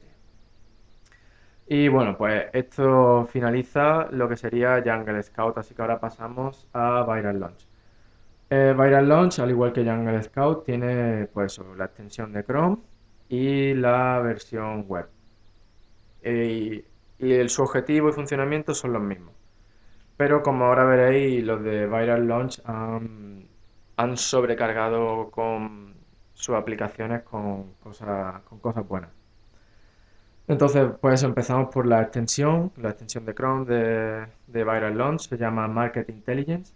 [1.66, 7.04] Y bueno, pues esto finaliza lo que sería Jungle Scout, así que ahora pasamos a
[7.04, 7.66] Viral Launch.
[8.50, 12.78] Eh, Viral Launch, al igual que Jungle Scout, tiene pues la extensión de Chrome
[13.28, 15.08] y la versión web.
[17.20, 19.34] Y el, su objetivo y funcionamiento son los mismos.
[20.16, 23.48] Pero como ahora veréis, los de Viral Launch han,
[24.16, 25.94] sobrecargado con
[26.32, 29.10] sus aplicaciones con cosas, con cosas buenas.
[30.48, 35.36] Entonces, pues empezamos por la extensión, la extensión de Chrome de, de Viral Launch, se
[35.36, 36.72] llama Market Intelligence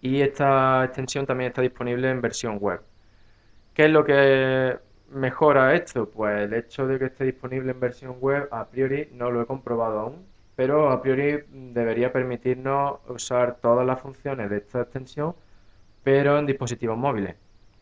[0.00, 2.80] y esta extensión también está disponible en versión web.
[3.72, 4.78] ¿Qué es lo que
[5.10, 6.08] mejora esto?
[6.10, 9.46] Pues el hecho de que esté disponible en versión web, a priori no lo he
[9.46, 15.34] comprobado aún, pero a priori debería permitirnos usar todas las funciones de esta extensión,
[16.02, 17.36] pero en dispositivos móviles.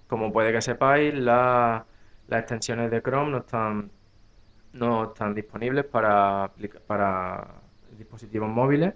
[0.08, 1.84] Como puede que sepáis, las
[2.30, 3.90] extensiones de Chrome no están,
[4.72, 6.50] no están disponibles para,
[6.86, 7.46] para
[7.98, 8.94] dispositivos móviles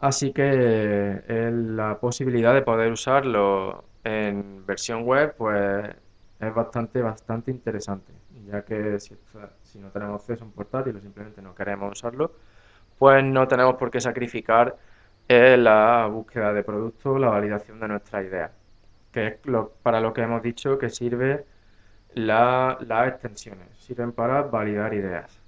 [0.00, 5.94] Así que la posibilidad de poder usarlo en versión web, pues
[6.40, 8.12] es bastante, bastante interesante,
[8.46, 9.14] ya que si,
[9.78, 12.32] no tenemos acceso a un portátil o simplemente no queremos usarlo,
[12.98, 14.76] pues no tenemos por qué sacrificar
[15.28, 18.50] la búsqueda de productos, la validación de nuestras ideas,
[19.12, 19.36] que es
[19.82, 21.44] para lo que hemos dicho que sirve
[22.14, 25.40] las extensiones, sirven para validar ideas,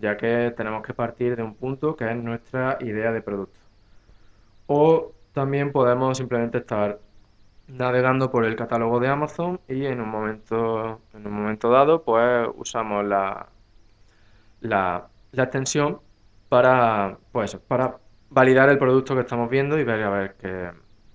[0.00, 3.58] ya que tenemos que partir de un punto que es nuestra idea de producto.
[4.66, 6.98] O también podemos simplemente estar
[7.68, 12.48] navegando por el catálogo de Amazon y en un momento, en un momento dado, pues
[12.56, 13.48] usamos la,
[14.60, 16.00] la, extensión
[16.48, 17.98] para, pues, para
[18.30, 20.70] validar el producto que estamos viendo y ver a ver qué,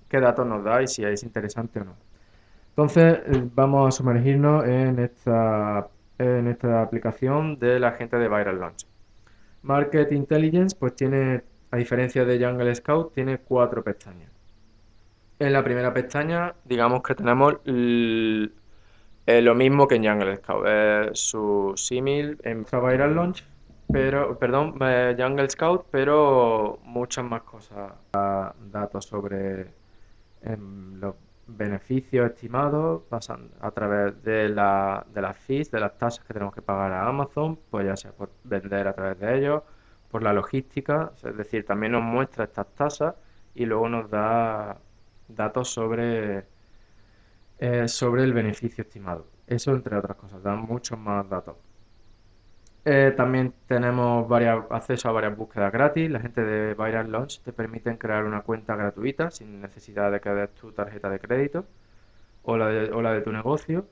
[0.09, 1.95] qué datos nos da y si es interesante o no.
[2.69, 3.19] Entonces
[3.55, 5.87] vamos a sumergirnos en esta,
[6.19, 8.85] en esta aplicación de la gente de Viral Launch.
[9.63, 14.36] Market Intelligence pues tiene a diferencia de Jungle Scout, tiene cuatro pestañas.
[15.39, 21.19] En la primera pestaña, digamos que tenemos eh, lo mismo que en Jungle Scout, es
[21.19, 23.45] su símil en Viral Launch,
[23.91, 27.93] pero, perdón, eh, Jungle Scout, pero muchas más cosas.
[28.71, 29.67] Datos sobre
[30.41, 31.15] em, los
[31.47, 36.53] beneficios estimados pasan a través de, la, de las fees, de las tasas que tenemos
[36.53, 39.63] que pagar a Amazon, pues ya sea por vender a través de ellos
[40.09, 43.15] por la logística, es decir, también nos muestra estas tasas
[43.55, 44.77] y luego nos da
[45.27, 46.45] datos sobre,
[47.59, 49.27] eh, sobre el beneficio estimado.
[49.47, 51.55] Eso entre otras cosas, dan muchos más datos.
[52.85, 56.09] Eh, también tenemos varias, acceso a varias búsquedas gratis.
[56.09, 60.29] La gente de Viral Launch te permiten crear una cuenta gratuita sin necesidad de que
[60.29, 61.65] des tu tarjeta de crédito
[62.43, 63.87] o la de, o la de tu negocio.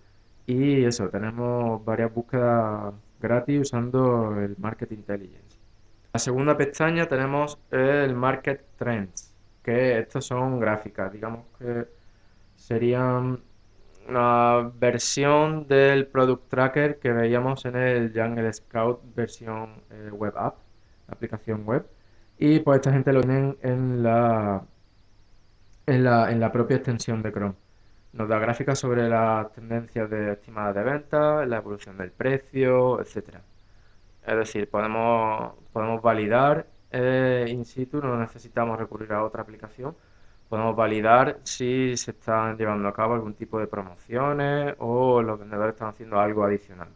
[0.46, 5.56] Y eso, tenemos varias búsquedas gratis usando el Market Intelligence
[6.16, 9.35] la segunda pestaña tenemos el Market Trends,
[9.66, 11.88] que estas son gráficas, digamos que
[12.56, 13.42] serían
[14.08, 20.58] una versión del Product Tracker que veíamos en el Jungle Scout versión eh, web app,
[21.08, 21.88] aplicación web.
[22.38, 24.64] Y pues esta gente lo tienen en la,
[25.88, 27.56] en la, en la propia extensión de Chrome.
[28.14, 33.42] Nos da gráficas sobre las tendencias de estimadas de venta, la evolución del precio, etcétera.
[34.28, 39.96] Es decir, podemos, podemos validar eh, in situ, no necesitamos recurrir a otra aplicación.
[40.50, 45.74] Podemos validar si se están llevando a cabo algún tipo de promociones o los vendedores
[45.74, 46.90] están haciendo algo adicional.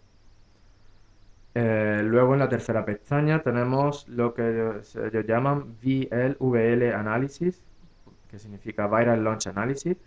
[1.55, 7.63] Eh, luego en la tercera pestaña tenemos lo que ellos, llaman VLVL Analysis,
[8.29, 9.97] que significa Viral Launch Analysis,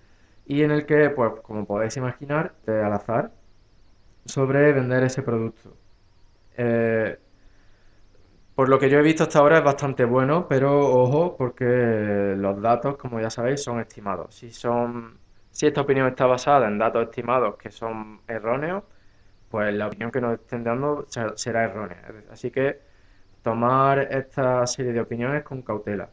[0.47, 3.33] y en el que, pues, como podéis imaginar, al azar,
[4.25, 5.77] sobre vender ese producto.
[6.57, 7.19] Eh,
[8.63, 11.65] por lo que yo he visto hasta ahora es bastante bueno, pero ojo, porque
[12.39, 14.37] los datos, como ya sabéis, son estimados.
[14.37, 15.19] Si son,
[15.51, 18.85] si esta opinión está basada en datos estimados que son erróneos,
[19.51, 22.05] pues la opinión que nos estén dando será errónea.
[22.31, 22.79] Así que
[23.43, 26.09] tomar esta serie de opiniones con cautela.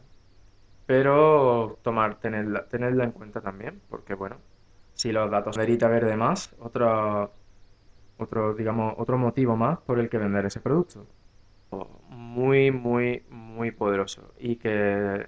[0.86, 4.38] Pero tomar, tenerla, tenerla en cuenta también, porque bueno,
[4.94, 7.32] si los datos merita ver de más, otro,
[8.18, 11.06] otro, digamos, otro motivo más por el que vender ese producto.
[12.08, 14.34] Muy, muy, muy poderoso.
[14.38, 15.26] Y que,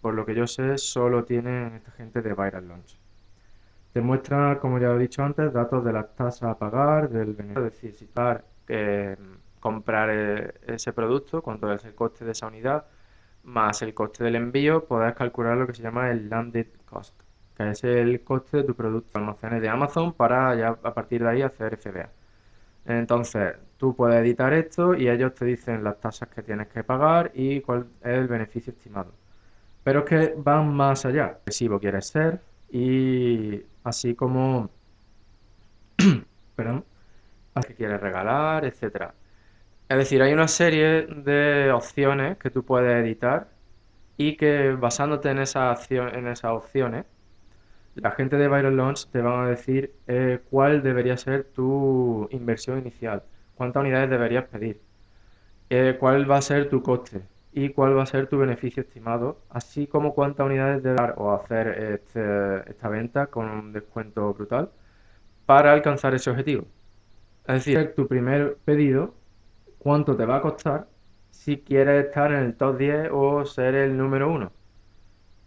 [0.00, 2.98] por lo que yo sé, solo tienen esta gente de Viral Launch.
[3.92, 7.66] Te muestra, como ya he dicho antes, datos de las tasas a pagar, del beneficio,
[7.66, 8.06] es decir, si
[9.60, 12.86] comprar eh, ese producto, cuánto es el coste de esa unidad,
[13.44, 17.14] más el coste del envío, podrás calcular lo que se llama el landed cost,
[17.56, 21.30] que es el coste de tu producto almacenes de Amazon para ya a partir de
[21.30, 22.10] ahí hacer FBA.
[22.86, 27.32] Entonces, tú puedes editar esto y ellos te dicen las tasas que tienes que pagar
[27.34, 29.12] y cuál es el beneficio estimado.
[29.82, 31.38] Pero es que van más allá.
[31.42, 34.70] Agresivo quieres ser y así como...
[36.56, 36.84] perdón.
[37.66, 39.14] que quieres regalar, etcétera.
[39.88, 43.48] Es decir, hay una serie de opciones que tú puedes editar
[44.16, 47.04] y que basándote en, esa en esas opciones,
[47.96, 52.78] la gente de Viral Launch te van a decir eh, cuál debería ser tu inversión
[52.78, 53.22] inicial,
[53.54, 54.80] cuántas unidades deberías pedir,
[55.70, 57.22] eh, cuál va a ser tu coste
[57.52, 61.32] y cuál va a ser tu beneficio estimado, así como cuántas unidades debes dar o
[61.34, 64.70] hacer este, esta venta con un descuento brutal
[65.46, 66.66] para alcanzar ese objetivo.
[67.46, 69.14] Es decir, tu primer pedido
[69.78, 70.88] cuánto te va a costar
[71.30, 74.52] si quieres estar en el top 10 o ser el número uno.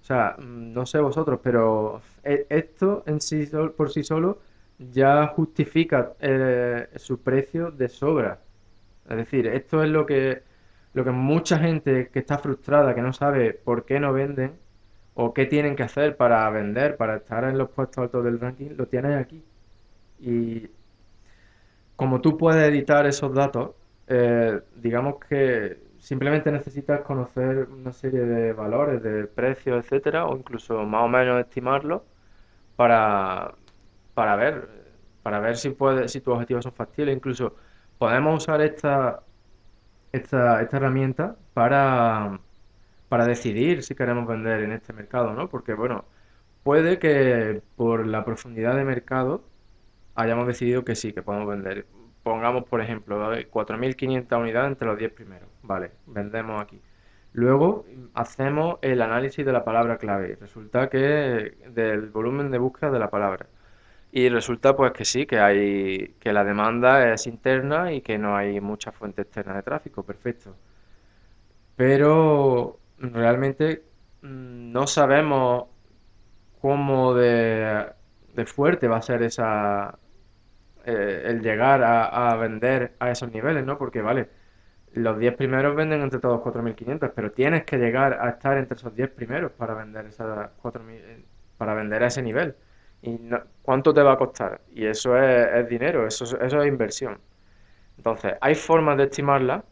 [0.02, 4.40] O sea, mm, no sé vosotros, pero e, esto en sí por sí solo
[4.80, 8.40] ya justifica eh, su precio de sobra.
[9.10, 10.44] Es decir, esto es lo que,
[10.94, 14.54] lo que mucha gente que está frustrada, que no sabe por qué no venden
[15.16, 18.72] o qué tienen que hacer para vender, para estar en los puestos altos del ranking,
[18.78, 19.44] lo tienes aquí.
[20.20, 20.70] Y
[21.96, 23.72] como tú puedes editar esos datos,
[24.08, 25.78] eh, digamos que
[26.08, 31.40] simplemente necesitas conocer una serie de valores, de precios, etcétera, o incluso más o menos
[31.42, 32.06] estimarlo
[32.78, 33.56] para,
[34.14, 34.70] para ver,
[35.24, 37.16] para ver si puede, si tus objetivos son factibles.
[37.16, 37.56] Incluso
[37.98, 39.24] podemos usar esta,
[40.14, 42.40] esta, esta herramienta para,
[43.10, 45.50] para decidir si queremos vender en este mercado, ¿no?
[45.50, 46.06] Porque bueno,
[46.64, 49.44] puede que por la profundidad de mercado
[50.16, 51.88] hayamos decidido que sí, que podemos vender
[52.28, 55.50] pongamos, por ejemplo, 4.500 unidades entre los 10 primeros.
[55.64, 56.82] Vale, vendemos aquí.
[57.32, 60.38] Luego hacemos el análisis de la palabra clave.
[60.42, 63.48] Resulta que del volumen de búsqueda de la palabra.
[64.12, 68.36] Y resulta pues que sí, que hay que la demanda es interna y que no
[68.36, 70.56] hay mucha fuente externa de tráfico, perfecto.
[71.76, 73.84] Pero realmente
[74.22, 75.66] mm, no sabemos
[76.62, 77.86] cómo de,
[78.36, 79.98] de fuerte va a ser esa,
[80.88, 83.78] eh, el llegar a, vender a esos niveles, ¿no?
[83.78, 84.30] Porque, vale,
[84.94, 88.96] los 10 primeros venden entre todos 4.500, pero tienes que llegar a estar entre esos
[88.96, 91.26] 10 primeros para vender esas 4.000, eh,
[91.58, 92.56] para vender a ese nivel.
[93.02, 93.20] ¿Y
[93.64, 94.62] cuánto te va a costar?
[94.74, 97.20] Y eso es, dinero, eso, eso es inversión.
[97.98, 99.66] Entonces, hay formas de estimarla,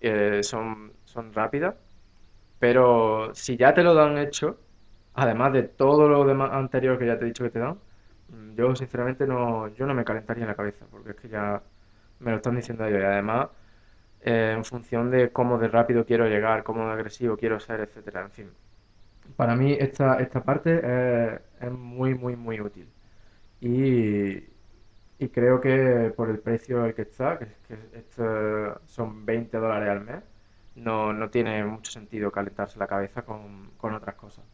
[0.00, 1.76] eh, son, son rápidas,
[2.58, 4.58] pero si ya te lo dan hecho,
[5.14, 7.78] además de todo lo demás anterior que ya te he dicho que te dan,
[8.54, 11.62] yo sinceramente no, yo no me calentaría en la cabeza, porque es que ya
[12.20, 13.48] me lo están diciendo ellos y además
[14.22, 18.22] eh, en función de cómo de rápido quiero llegar, cómo de agresivo quiero ser, etcétera,
[18.22, 18.50] en fin.
[19.36, 20.80] Para mí esta, esta parte
[21.60, 22.88] es, muy, muy, muy útil.
[23.60, 24.36] Y,
[25.18, 27.76] y creo que por el precio el que está, que, que
[28.86, 30.22] son 20 dólares al mes,
[30.74, 34.44] no, no tiene mucho sentido calentarse la cabeza con, con otras cosas.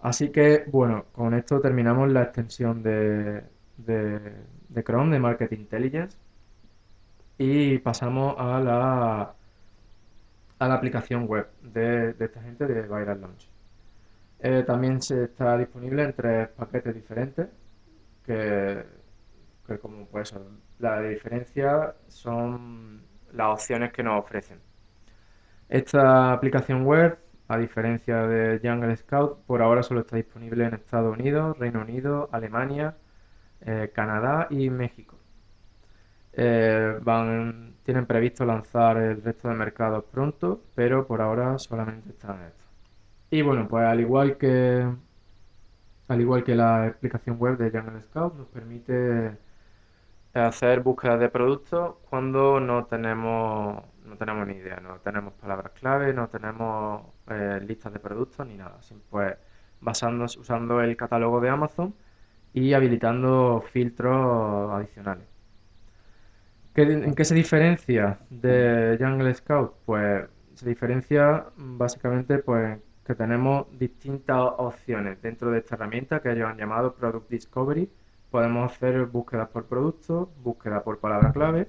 [0.00, 3.42] Así que, bueno, con esto terminamos la extensión de,
[3.76, 6.16] de, Chrome, de Market Intelligence,
[7.36, 9.34] y pasamos a la,
[10.58, 13.48] a la aplicación web de, esta gente de Viral Launch.
[14.40, 17.48] Eh, también se está disponible en tres paquetes diferentes,
[18.24, 18.84] que,
[19.66, 20.32] que como pues
[20.78, 24.60] la diferencia son las opciones que nos ofrecen.
[25.68, 27.18] Esta aplicación web
[27.48, 32.28] a diferencia de Jungle Scout, por ahora solo está disponible en Estados Unidos, Reino Unido,
[32.32, 32.96] Alemania,
[33.62, 35.16] eh, Canadá y México.
[36.32, 36.98] Eh,
[37.82, 42.66] tienen previsto lanzar el resto de mercados pronto, pero por ahora solamente están estos.
[43.30, 44.86] Y bueno, pues al igual que
[46.08, 49.36] al igual que la explicación web de Jungle Scout nos permite
[50.34, 56.12] hacer búsquedas de productos cuando no tenemos no tenemos ni idea, no tenemos palabras clave,
[56.14, 58.78] no tenemos eh, listas de productos ni nada.
[59.10, 59.34] Pues
[59.80, 61.94] basándonos, usando el catálogo de Amazon
[62.52, 65.26] y habilitando filtros adicionales.
[66.74, 69.74] ¿En qué se diferencia de Jungle Scout?
[69.84, 76.48] Pues se diferencia básicamente pues, que tenemos distintas opciones dentro de esta herramienta que ellos
[76.48, 77.90] han llamado Product Discovery.
[78.30, 81.68] Podemos hacer búsquedas por producto, búsqueda por palabra clave,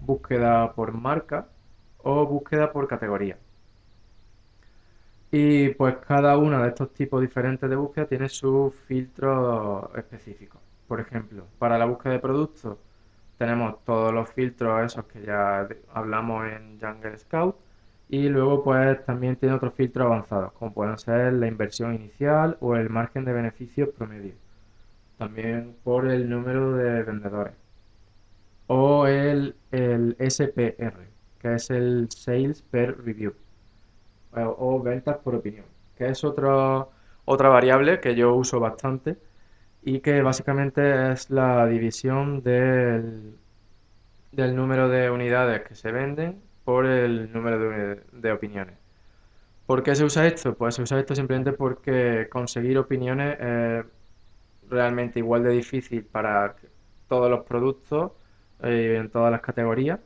[0.00, 1.46] búsqueda por marca
[1.98, 3.38] o búsqueda por categoría.
[5.30, 10.60] Y pues cada uno de estos tipos diferentes de búsqueda tiene sus filtros específicos.
[10.86, 12.78] Por ejemplo, para la búsqueda de productos
[13.38, 17.56] tenemos todos los filtros esos que ya hablamos en Jungle Scout
[18.08, 22.76] y luego pues también tiene otros filtros avanzados como pueden ser la inversión inicial o
[22.76, 24.34] el margen de beneficios promedio.
[25.18, 27.54] También por el número de vendedores.
[28.68, 31.08] O el, el SPR,
[31.40, 33.34] que es el Sales Per Review
[34.34, 35.64] o, ventas por opinión,
[35.96, 36.86] que es otra
[37.24, 39.18] otra variable que yo uso bastante
[39.82, 43.36] y que básicamente es la división del,
[44.32, 48.76] del número de unidades que se venden por el número de, de, opiniones.
[49.66, 50.54] ¿Por qué se usa esto?
[50.54, 53.84] Pues se usa esto simplemente porque conseguir opiniones es
[54.70, 56.56] realmente igual de difícil para
[57.08, 58.12] todos los productos
[58.62, 60.00] eh, en todas las categorías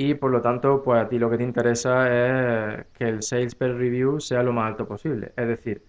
[0.00, 3.56] y por lo tanto, pues a ti lo que te interesa es que el sales
[3.56, 5.82] per review sea lo más alto posible, es decir,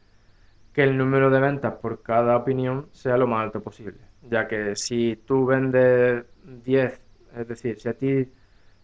[0.73, 4.75] que el número de ventas por cada opinión sea lo más alto posible, ya que
[4.75, 7.01] si tú vendes 10,
[7.37, 8.27] es decir, si a ti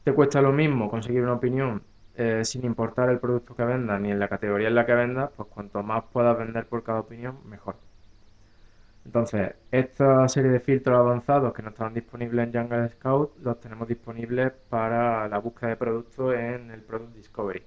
[0.03, 1.81] te cuesta lo mismo conseguir una opinión
[2.15, 5.31] eh, sin importar el producto que vendas ni en la categoría en la que vendas,
[5.35, 7.77] pues cuanto más puedas vender por cada opinión, mejor.
[9.05, 13.87] Entonces, esta serie de filtros avanzados que no estaban disponibles en Jungle Scout los tenemos
[13.87, 17.63] disponibles para la búsqueda de productos en el Product Discovery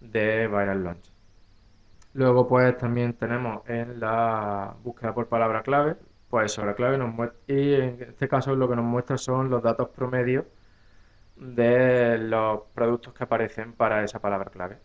[0.00, 1.12] de Viral Launch.
[2.14, 5.96] Luego, pues también tenemos en la búsqueda por palabra clave,
[6.28, 7.14] pues la clave nos
[7.46, 10.44] y en este caso lo que nos muestra son los datos promedios
[11.36, 14.78] de los productos que aparecen para esa palabra clave.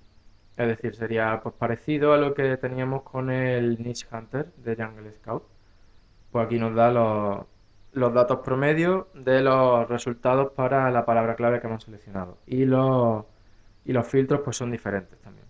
[0.58, 5.12] Es decir, sería pues parecido a lo que teníamos con el Niche Hunter de Jungle
[5.14, 5.44] Scout
[6.32, 11.68] pues aquí nos da los, datos promedios de los resultados para la palabra clave que
[11.68, 12.38] hemos seleccionado.
[12.48, 13.26] Y los,
[14.06, 15.46] filtros pues son diferentes también.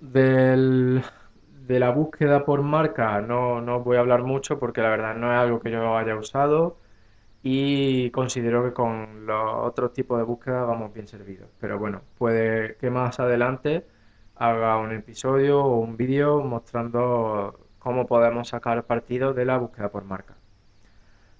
[0.00, 5.32] De la búsqueda por marca no, no voy a hablar mucho porque la verdad no
[5.32, 6.78] es algo que yo haya usado
[7.42, 11.48] y considero que con los otros tipos de búsqueda vamos bien servidos.
[11.60, 13.86] Pero bueno, puede que más adelante
[14.36, 20.04] haga un episodio o un vídeo mostrando cómo podemos sacar partido de la búsqueda por
[20.04, 20.34] marca.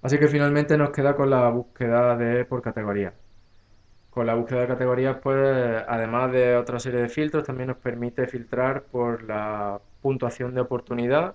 [0.03, 3.13] Así que finalmente nos queda con la búsqueda de por categoría.
[4.11, 8.27] Con la búsqueda de categorías, pues además de otra serie de filtros, también nos permite
[8.27, 11.35] filtrar por la puntuación de oportunidad.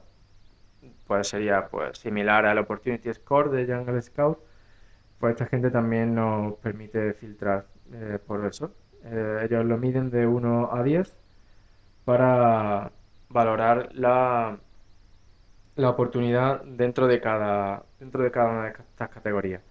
[1.08, 4.40] Pues sería pues similar al Opportunity Score de Jungle Scout.
[5.20, 8.72] Pues esta gente también nos permite filtrar eh, por eso.
[9.04, 11.16] Eh, ellos lo miden de 1 a 10
[12.06, 12.92] para
[13.30, 14.58] valorar la
[15.76, 19.62] la oportunidad dentro de cada, dentro de cada una de estas categorías.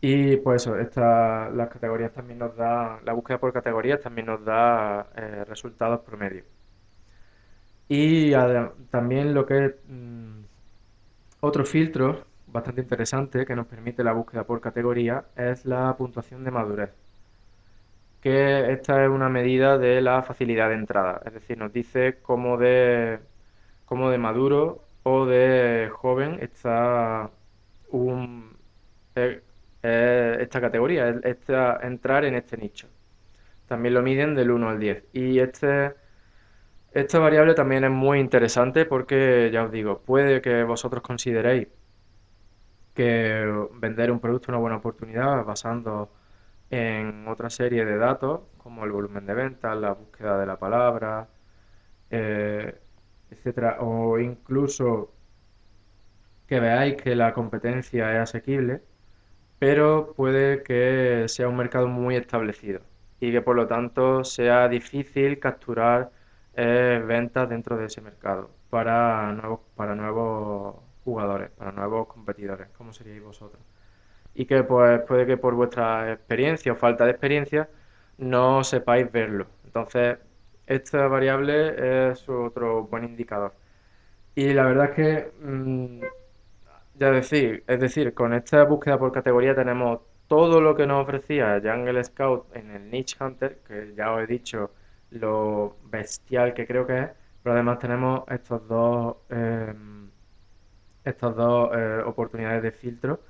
[0.00, 4.44] Y pues eso, esta, las categorías también nos da, la búsqueda por categorías también nos
[4.44, 6.44] da eh, resultados promedio.
[7.88, 8.32] Y
[8.90, 10.40] también lo que es mm,
[11.40, 16.50] otro filtro bastante interesante que nos permite la búsqueda por categoría es la puntuación de
[16.50, 16.90] madurez.
[18.20, 22.58] Que esta es una medida de la facilidad de entrada, es decir, nos dice cómo
[22.58, 23.20] de,
[23.86, 27.30] cómo de maduro o de joven está
[27.90, 28.56] un,
[29.14, 29.42] eh,
[29.82, 32.88] eh, esta categoría, esta, entrar en este nicho.
[33.66, 35.04] También lo miden del 1 al 10.
[35.12, 35.94] Y este,
[36.92, 41.68] esta variable también es muy interesante porque, ya os digo, puede que vosotros consideréis
[42.94, 43.44] que
[43.74, 46.10] vender un producto es una buena oportunidad basando
[46.70, 51.28] en otra serie de datos como el volumen de ventas, la búsqueda de la palabra,
[52.10, 52.80] eh,
[53.30, 55.12] etcétera, o incluso
[56.46, 58.82] que veáis que la competencia es asequible,
[59.58, 62.80] pero puede que sea un mercado muy establecido
[63.20, 66.10] y que por lo tanto sea difícil capturar
[66.54, 72.92] eh, ventas dentro de ese mercado para nuevos, para nuevos jugadores, para nuevos competidores, como
[72.92, 73.62] seríais vosotros.
[74.34, 77.68] Y que pues puede que por vuestra experiencia o falta de experiencia
[78.18, 79.46] no sepáis verlo.
[79.64, 80.18] Entonces
[80.70, 83.54] esta variable es otro buen indicador.
[84.34, 86.00] Y la verdad es que, mm,
[86.94, 91.60] ya decir, es decir, con esta búsqueda por categoría tenemos todo lo que nos ofrecía
[91.62, 94.72] Jungle Scout en el Niche Hunter, que ya os he dicho
[95.10, 97.10] lo bestial que creo que es,
[97.42, 99.74] pero además tenemos estos dos, eh,
[101.04, 101.70] estas dos
[102.06, 103.20] oportunidades de filtro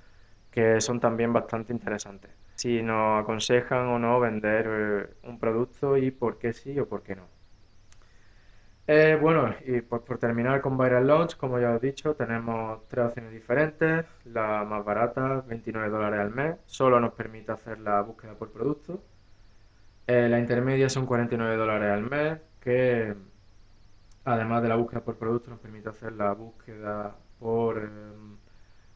[0.51, 2.30] que son también bastante interesantes.
[2.61, 7.02] Si nos aconsejan o no vender eh, un producto y por qué sí o por
[7.02, 7.26] qué no.
[9.22, 13.06] bueno, y pues por terminar con Viral Launch, como ya os he dicho, tenemos tres
[13.06, 14.04] opciones diferentes.
[14.26, 19.02] La más barata, 29 dólares al mes, solo nos permite hacer la búsqueda por producto.
[20.06, 23.14] la intermedia son 49 dólares al mes, que
[24.24, 27.90] además de la búsqueda por producto, nos permite hacer la búsqueda por,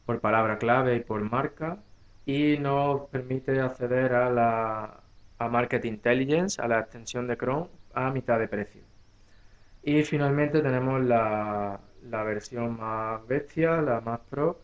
[0.05, 1.79] por palabra clave y por marca
[2.25, 5.01] y nos permite acceder a la
[5.37, 8.83] a Market Intelligence, a la extensión de Chrome, a mitad de precio.
[9.83, 14.61] Y finalmente tenemos la, la versión más bestia, la más pro,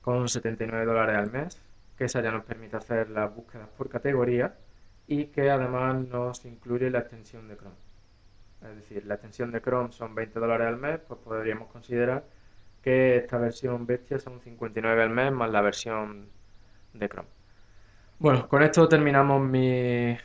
[0.00, 1.60] con 79 dólares al mes,
[1.96, 4.54] que esa ya nos permite hacer las búsquedas por categoría
[5.06, 7.92] y que además nos incluye la extensión de Chrome
[8.70, 12.24] es decir, la extensión de Chrome son 20 dólares al mes, pues podríamos considerar
[12.82, 16.28] que esta versión bestia son 59 al mes más la versión
[16.94, 17.28] de Chrome.
[18.18, 20.16] Bueno, con esto terminamos mi,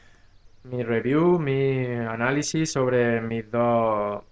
[0.64, 4.24] review, mi análisis sobre mis dos,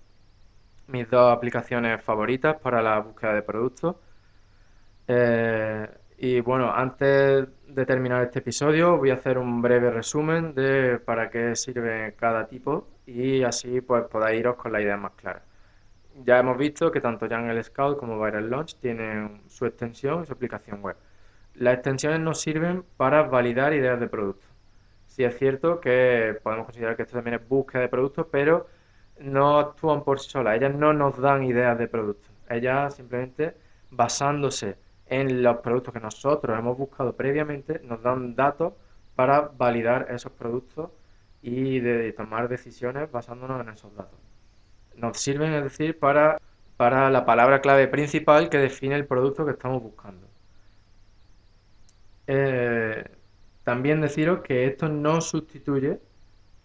[0.88, 3.96] mis dos aplicaciones favoritas para la búsqueda de productos.
[5.08, 11.00] Eh, y bueno, antes de terminar este episodio voy a hacer un breve resumen de
[11.00, 15.42] para qué sirve cada tipo y así pues podáis iros con la idea más clara.
[16.24, 20.34] Ya hemos visto que tanto Jungle Scout como Viral Launch tienen su extensión y su
[20.34, 20.96] aplicación web.
[21.56, 24.50] Las extensiones nos sirven para validar ideas de productos.
[25.08, 28.68] Sí es cierto que podemos considerar que esto también es búsqueda de productos, pero
[29.20, 30.58] no actúan por sí solas.
[30.58, 32.32] Ellas no nos dan ideas de productos.
[32.50, 33.56] Ellas simplemente
[33.90, 34.78] basándose
[35.08, 38.74] en los productos que nosotros hemos buscado previamente, nos dan datos
[39.16, 40.90] para validar esos productos
[41.42, 44.20] y tomar decisiones basándonos en esos datos.
[44.96, 46.42] Nos sirven, es decir, para,
[46.76, 50.28] para la palabra clave principal que define el producto que estamos buscando.
[52.28, 53.04] Eh,
[53.64, 56.00] también deciros que esto no sustituye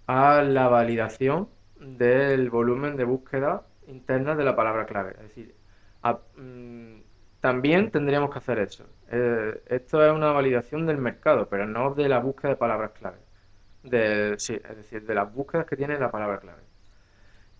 [0.06, 1.48] a la validación
[1.78, 5.12] del volumen de búsqueda interna de la palabra clave.
[5.12, 5.54] Es decir,
[6.36, 7.00] mm,
[7.40, 8.86] también tendríamos que hacer eso.
[9.10, 13.18] Eh, esto es una validación del mercado, pero no de la búsqueda de palabras clave.
[13.82, 16.62] De, sí, es decir, de las búsquedas que tiene la palabra clave.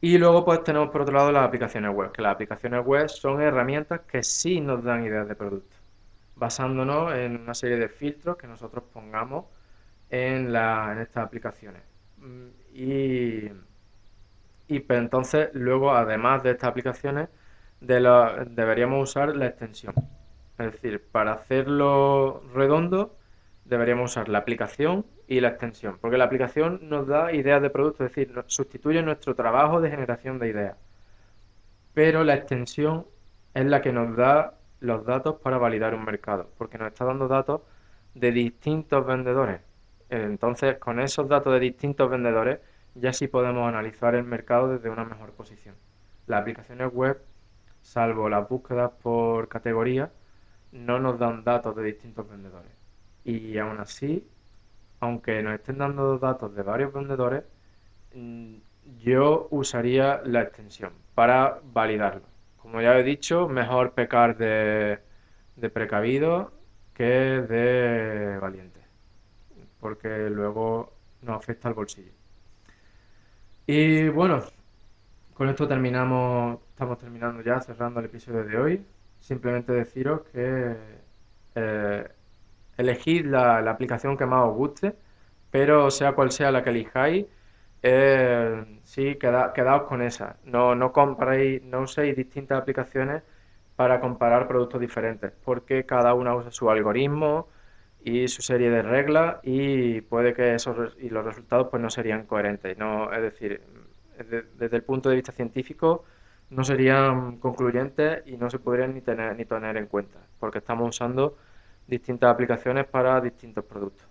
[0.01, 3.41] Y luego pues tenemos por otro lado las aplicaciones web, que las aplicaciones web son
[3.43, 5.77] herramientas que sí nos dan ideas de producto,
[6.41, 9.45] basándonos en una serie de filtros que nosotros pongamos
[10.11, 11.83] en, la, en estas aplicaciones.
[12.19, 13.53] Mm, y,
[14.69, 17.29] y pues entonces luego, además de estas aplicaciones,
[17.81, 19.95] de la, deberíamos usar la extensión.
[20.59, 23.17] Es decir, para hacerlo redondo
[23.65, 28.05] deberíamos usar la aplicación y la extensión, porque la aplicación nos da ideas de producto,
[28.05, 30.77] es decir, sustituye nuestro trabajo de generación de ideas.
[31.95, 33.07] Pero la extensión
[33.55, 37.29] es la que nos da los datos para validar un mercado, porque nos está dando
[37.29, 37.63] datos
[38.15, 39.61] de distintos vendedores.
[40.09, 42.61] Entonces, con esos datos de distintos vendedores,
[42.95, 45.77] ya sí podemos analizar el mercado desde una mejor posición.
[46.27, 47.21] Las aplicaciones web
[47.83, 50.11] salvo las búsquedas por categoría,
[50.73, 52.73] no nos dan datos de distintos vendedores.
[53.25, 54.27] Y aún así,
[55.01, 57.45] aunque nos estén dando datos de varios vendedores,
[58.15, 58.57] mm,
[58.99, 62.23] yo usaría la extensión para validarlo.
[62.63, 65.01] Como ya he dicho, mejor pecar de,
[65.73, 66.53] precavido
[66.95, 68.81] que de valiente,
[69.81, 70.93] porque luego
[71.23, 72.13] nos afecta al bolsillo.
[73.67, 74.43] Y bueno,
[75.35, 78.87] con esto terminamos, estamos terminando ya, cerrando el episodio de hoy.
[79.21, 80.77] Simplemente deciros que
[81.55, 82.09] eh,
[82.77, 84.95] elegid la, aplicación que más os guste,
[85.51, 87.27] pero sea cual sea la que elijáis,
[87.83, 90.39] eh, sí, quedaos con esa.
[90.45, 93.23] No, no compráis, no uséis distintas aplicaciones
[93.77, 97.49] para comparar productos diferentes, porque cada una usa su algoritmo
[98.03, 102.27] y su serie de reglas y puede que esos y los resultados pues no serían
[102.27, 102.77] coherentes.
[102.79, 103.63] No, es decir,
[104.59, 106.05] desde, el punto de vista científico
[106.51, 110.89] no serían concluyentes y no se podrían ni tener ni tener en cuenta, porque estamos
[110.91, 111.39] usando
[111.87, 114.10] distintas aplicaciones para distintos productos.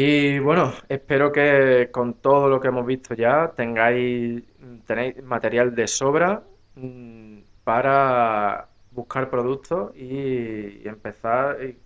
[0.00, 4.44] Y bueno, espero que con todo lo que hemos visto ya tengáis
[4.86, 6.44] tenéis material de sobra
[6.76, 11.78] mm, para buscar productos y, empezar y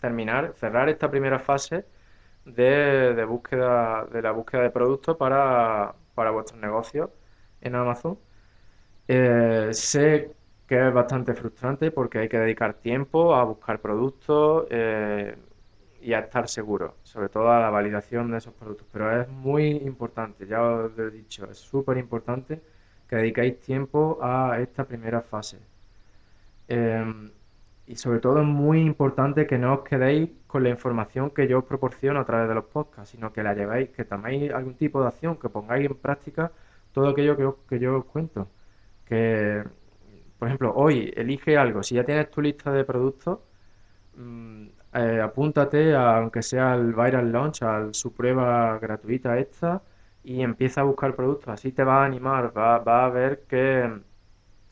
[0.00, 1.86] terminar, cerrar esta primera fase
[2.44, 7.08] de, búsqueda, de la búsqueda de productos para, para vuestros negocios
[7.62, 8.18] en Amazon.
[9.08, 10.30] Eh, sé
[10.66, 15.36] que es bastante frustrante porque hay que dedicar tiempo a buscar productos eh,
[16.00, 18.86] y a estar seguro, sobre todo a la validación de esos productos.
[18.92, 22.60] Pero es muy importante, ya os lo he dicho, es súper importante
[23.08, 25.58] que dediquéis tiempo a esta primera fase.
[26.68, 27.30] Em,
[27.86, 31.58] y sobre todo es muy importante que no os quedéis con la información que yo
[31.60, 35.00] os proporciono a través de los podcasts, sino que la llevéis, que toméis algún tipo
[35.00, 36.52] de acción, que pongáis en práctica
[36.92, 38.48] todo aquello que, que yo os cuento.
[39.04, 39.62] Que,
[40.38, 43.38] por ejemplo, hoy elige algo, si ya tienes tu lista de productos,
[44.16, 44.66] mm,
[44.96, 49.82] eh, apúntate, a, aunque sea al Viral Launch, a su prueba gratuita esta,
[50.24, 51.48] y empieza a buscar productos.
[51.48, 54.00] Así te va a animar, va, va a ver que,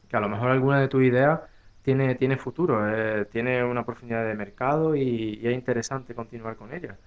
[0.09, 1.41] que a lo mejor alguna de tus ideas
[1.83, 6.99] tiene, tiene futuro, eh, tiene una profundidad de mercado y, es interesante continuar con ella.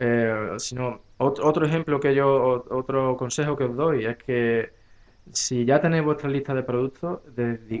[0.00, 4.72] Eh, sino, otro, otro, ejemplo que yo, otro consejo que os doy es que
[5.32, 7.20] si ya tenéis vuestra lista de productos,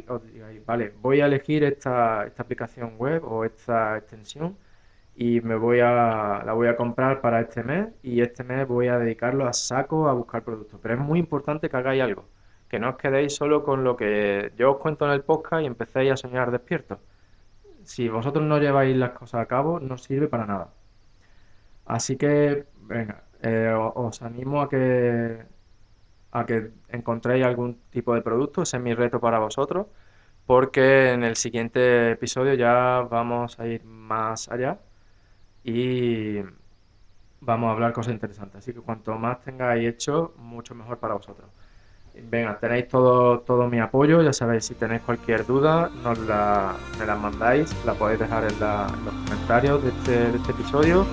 [0.08, 4.56] os digáis, vale, voy a elegir esta, esta aplicación web o esta extensión
[5.16, 8.88] y me voy a, la voy a comprar para este mes y este mes voy
[8.88, 10.78] a dedicarlo a saco a buscar productos.
[10.82, 12.24] Pero es muy importante que hagáis algo
[12.68, 15.66] que no os quedéis solo con lo que yo os cuento en el podcast y
[15.66, 16.98] empecéis a soñar despiertos.
[17.84, 20.72] Si vosotros no lleváis las cosas a cabo, no sirve para nada.
[21.86, 25.42] Así que, venga, eh, os animo a que,
[26.32, 29.86] a que encontréis algún tipo de producto, ese es mi reto para vosotros,
[30.46, 34.78] porque en el siguiente episodio ya vamos a ir más allá
[35.64, 36.40] y
[37.40, 38.58] vamos a hablar cosas interesantes.
[38.58, 41.48] Así que cuanto más tengáis hecho, mucho mejor para vosotros.
[42.14, 47.06] Venga, tenéis todo, todo mi apoyo, ya sabéis, si tenéis cualquier duda, nos la, me
[47.06, 51.06] la mandáis, la podéis dejar en, los comentarios de este, este, episodio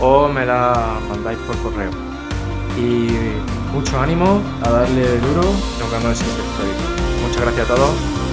[0.00, 1.90] o me la mandáis por correo.
[2.78, 3.08] Y
[3.74, 7.26] mucho ánimo a darle duro, nos vemos en el siguiente episodio.
[7.26, 8.23] Muchas gracias a todos.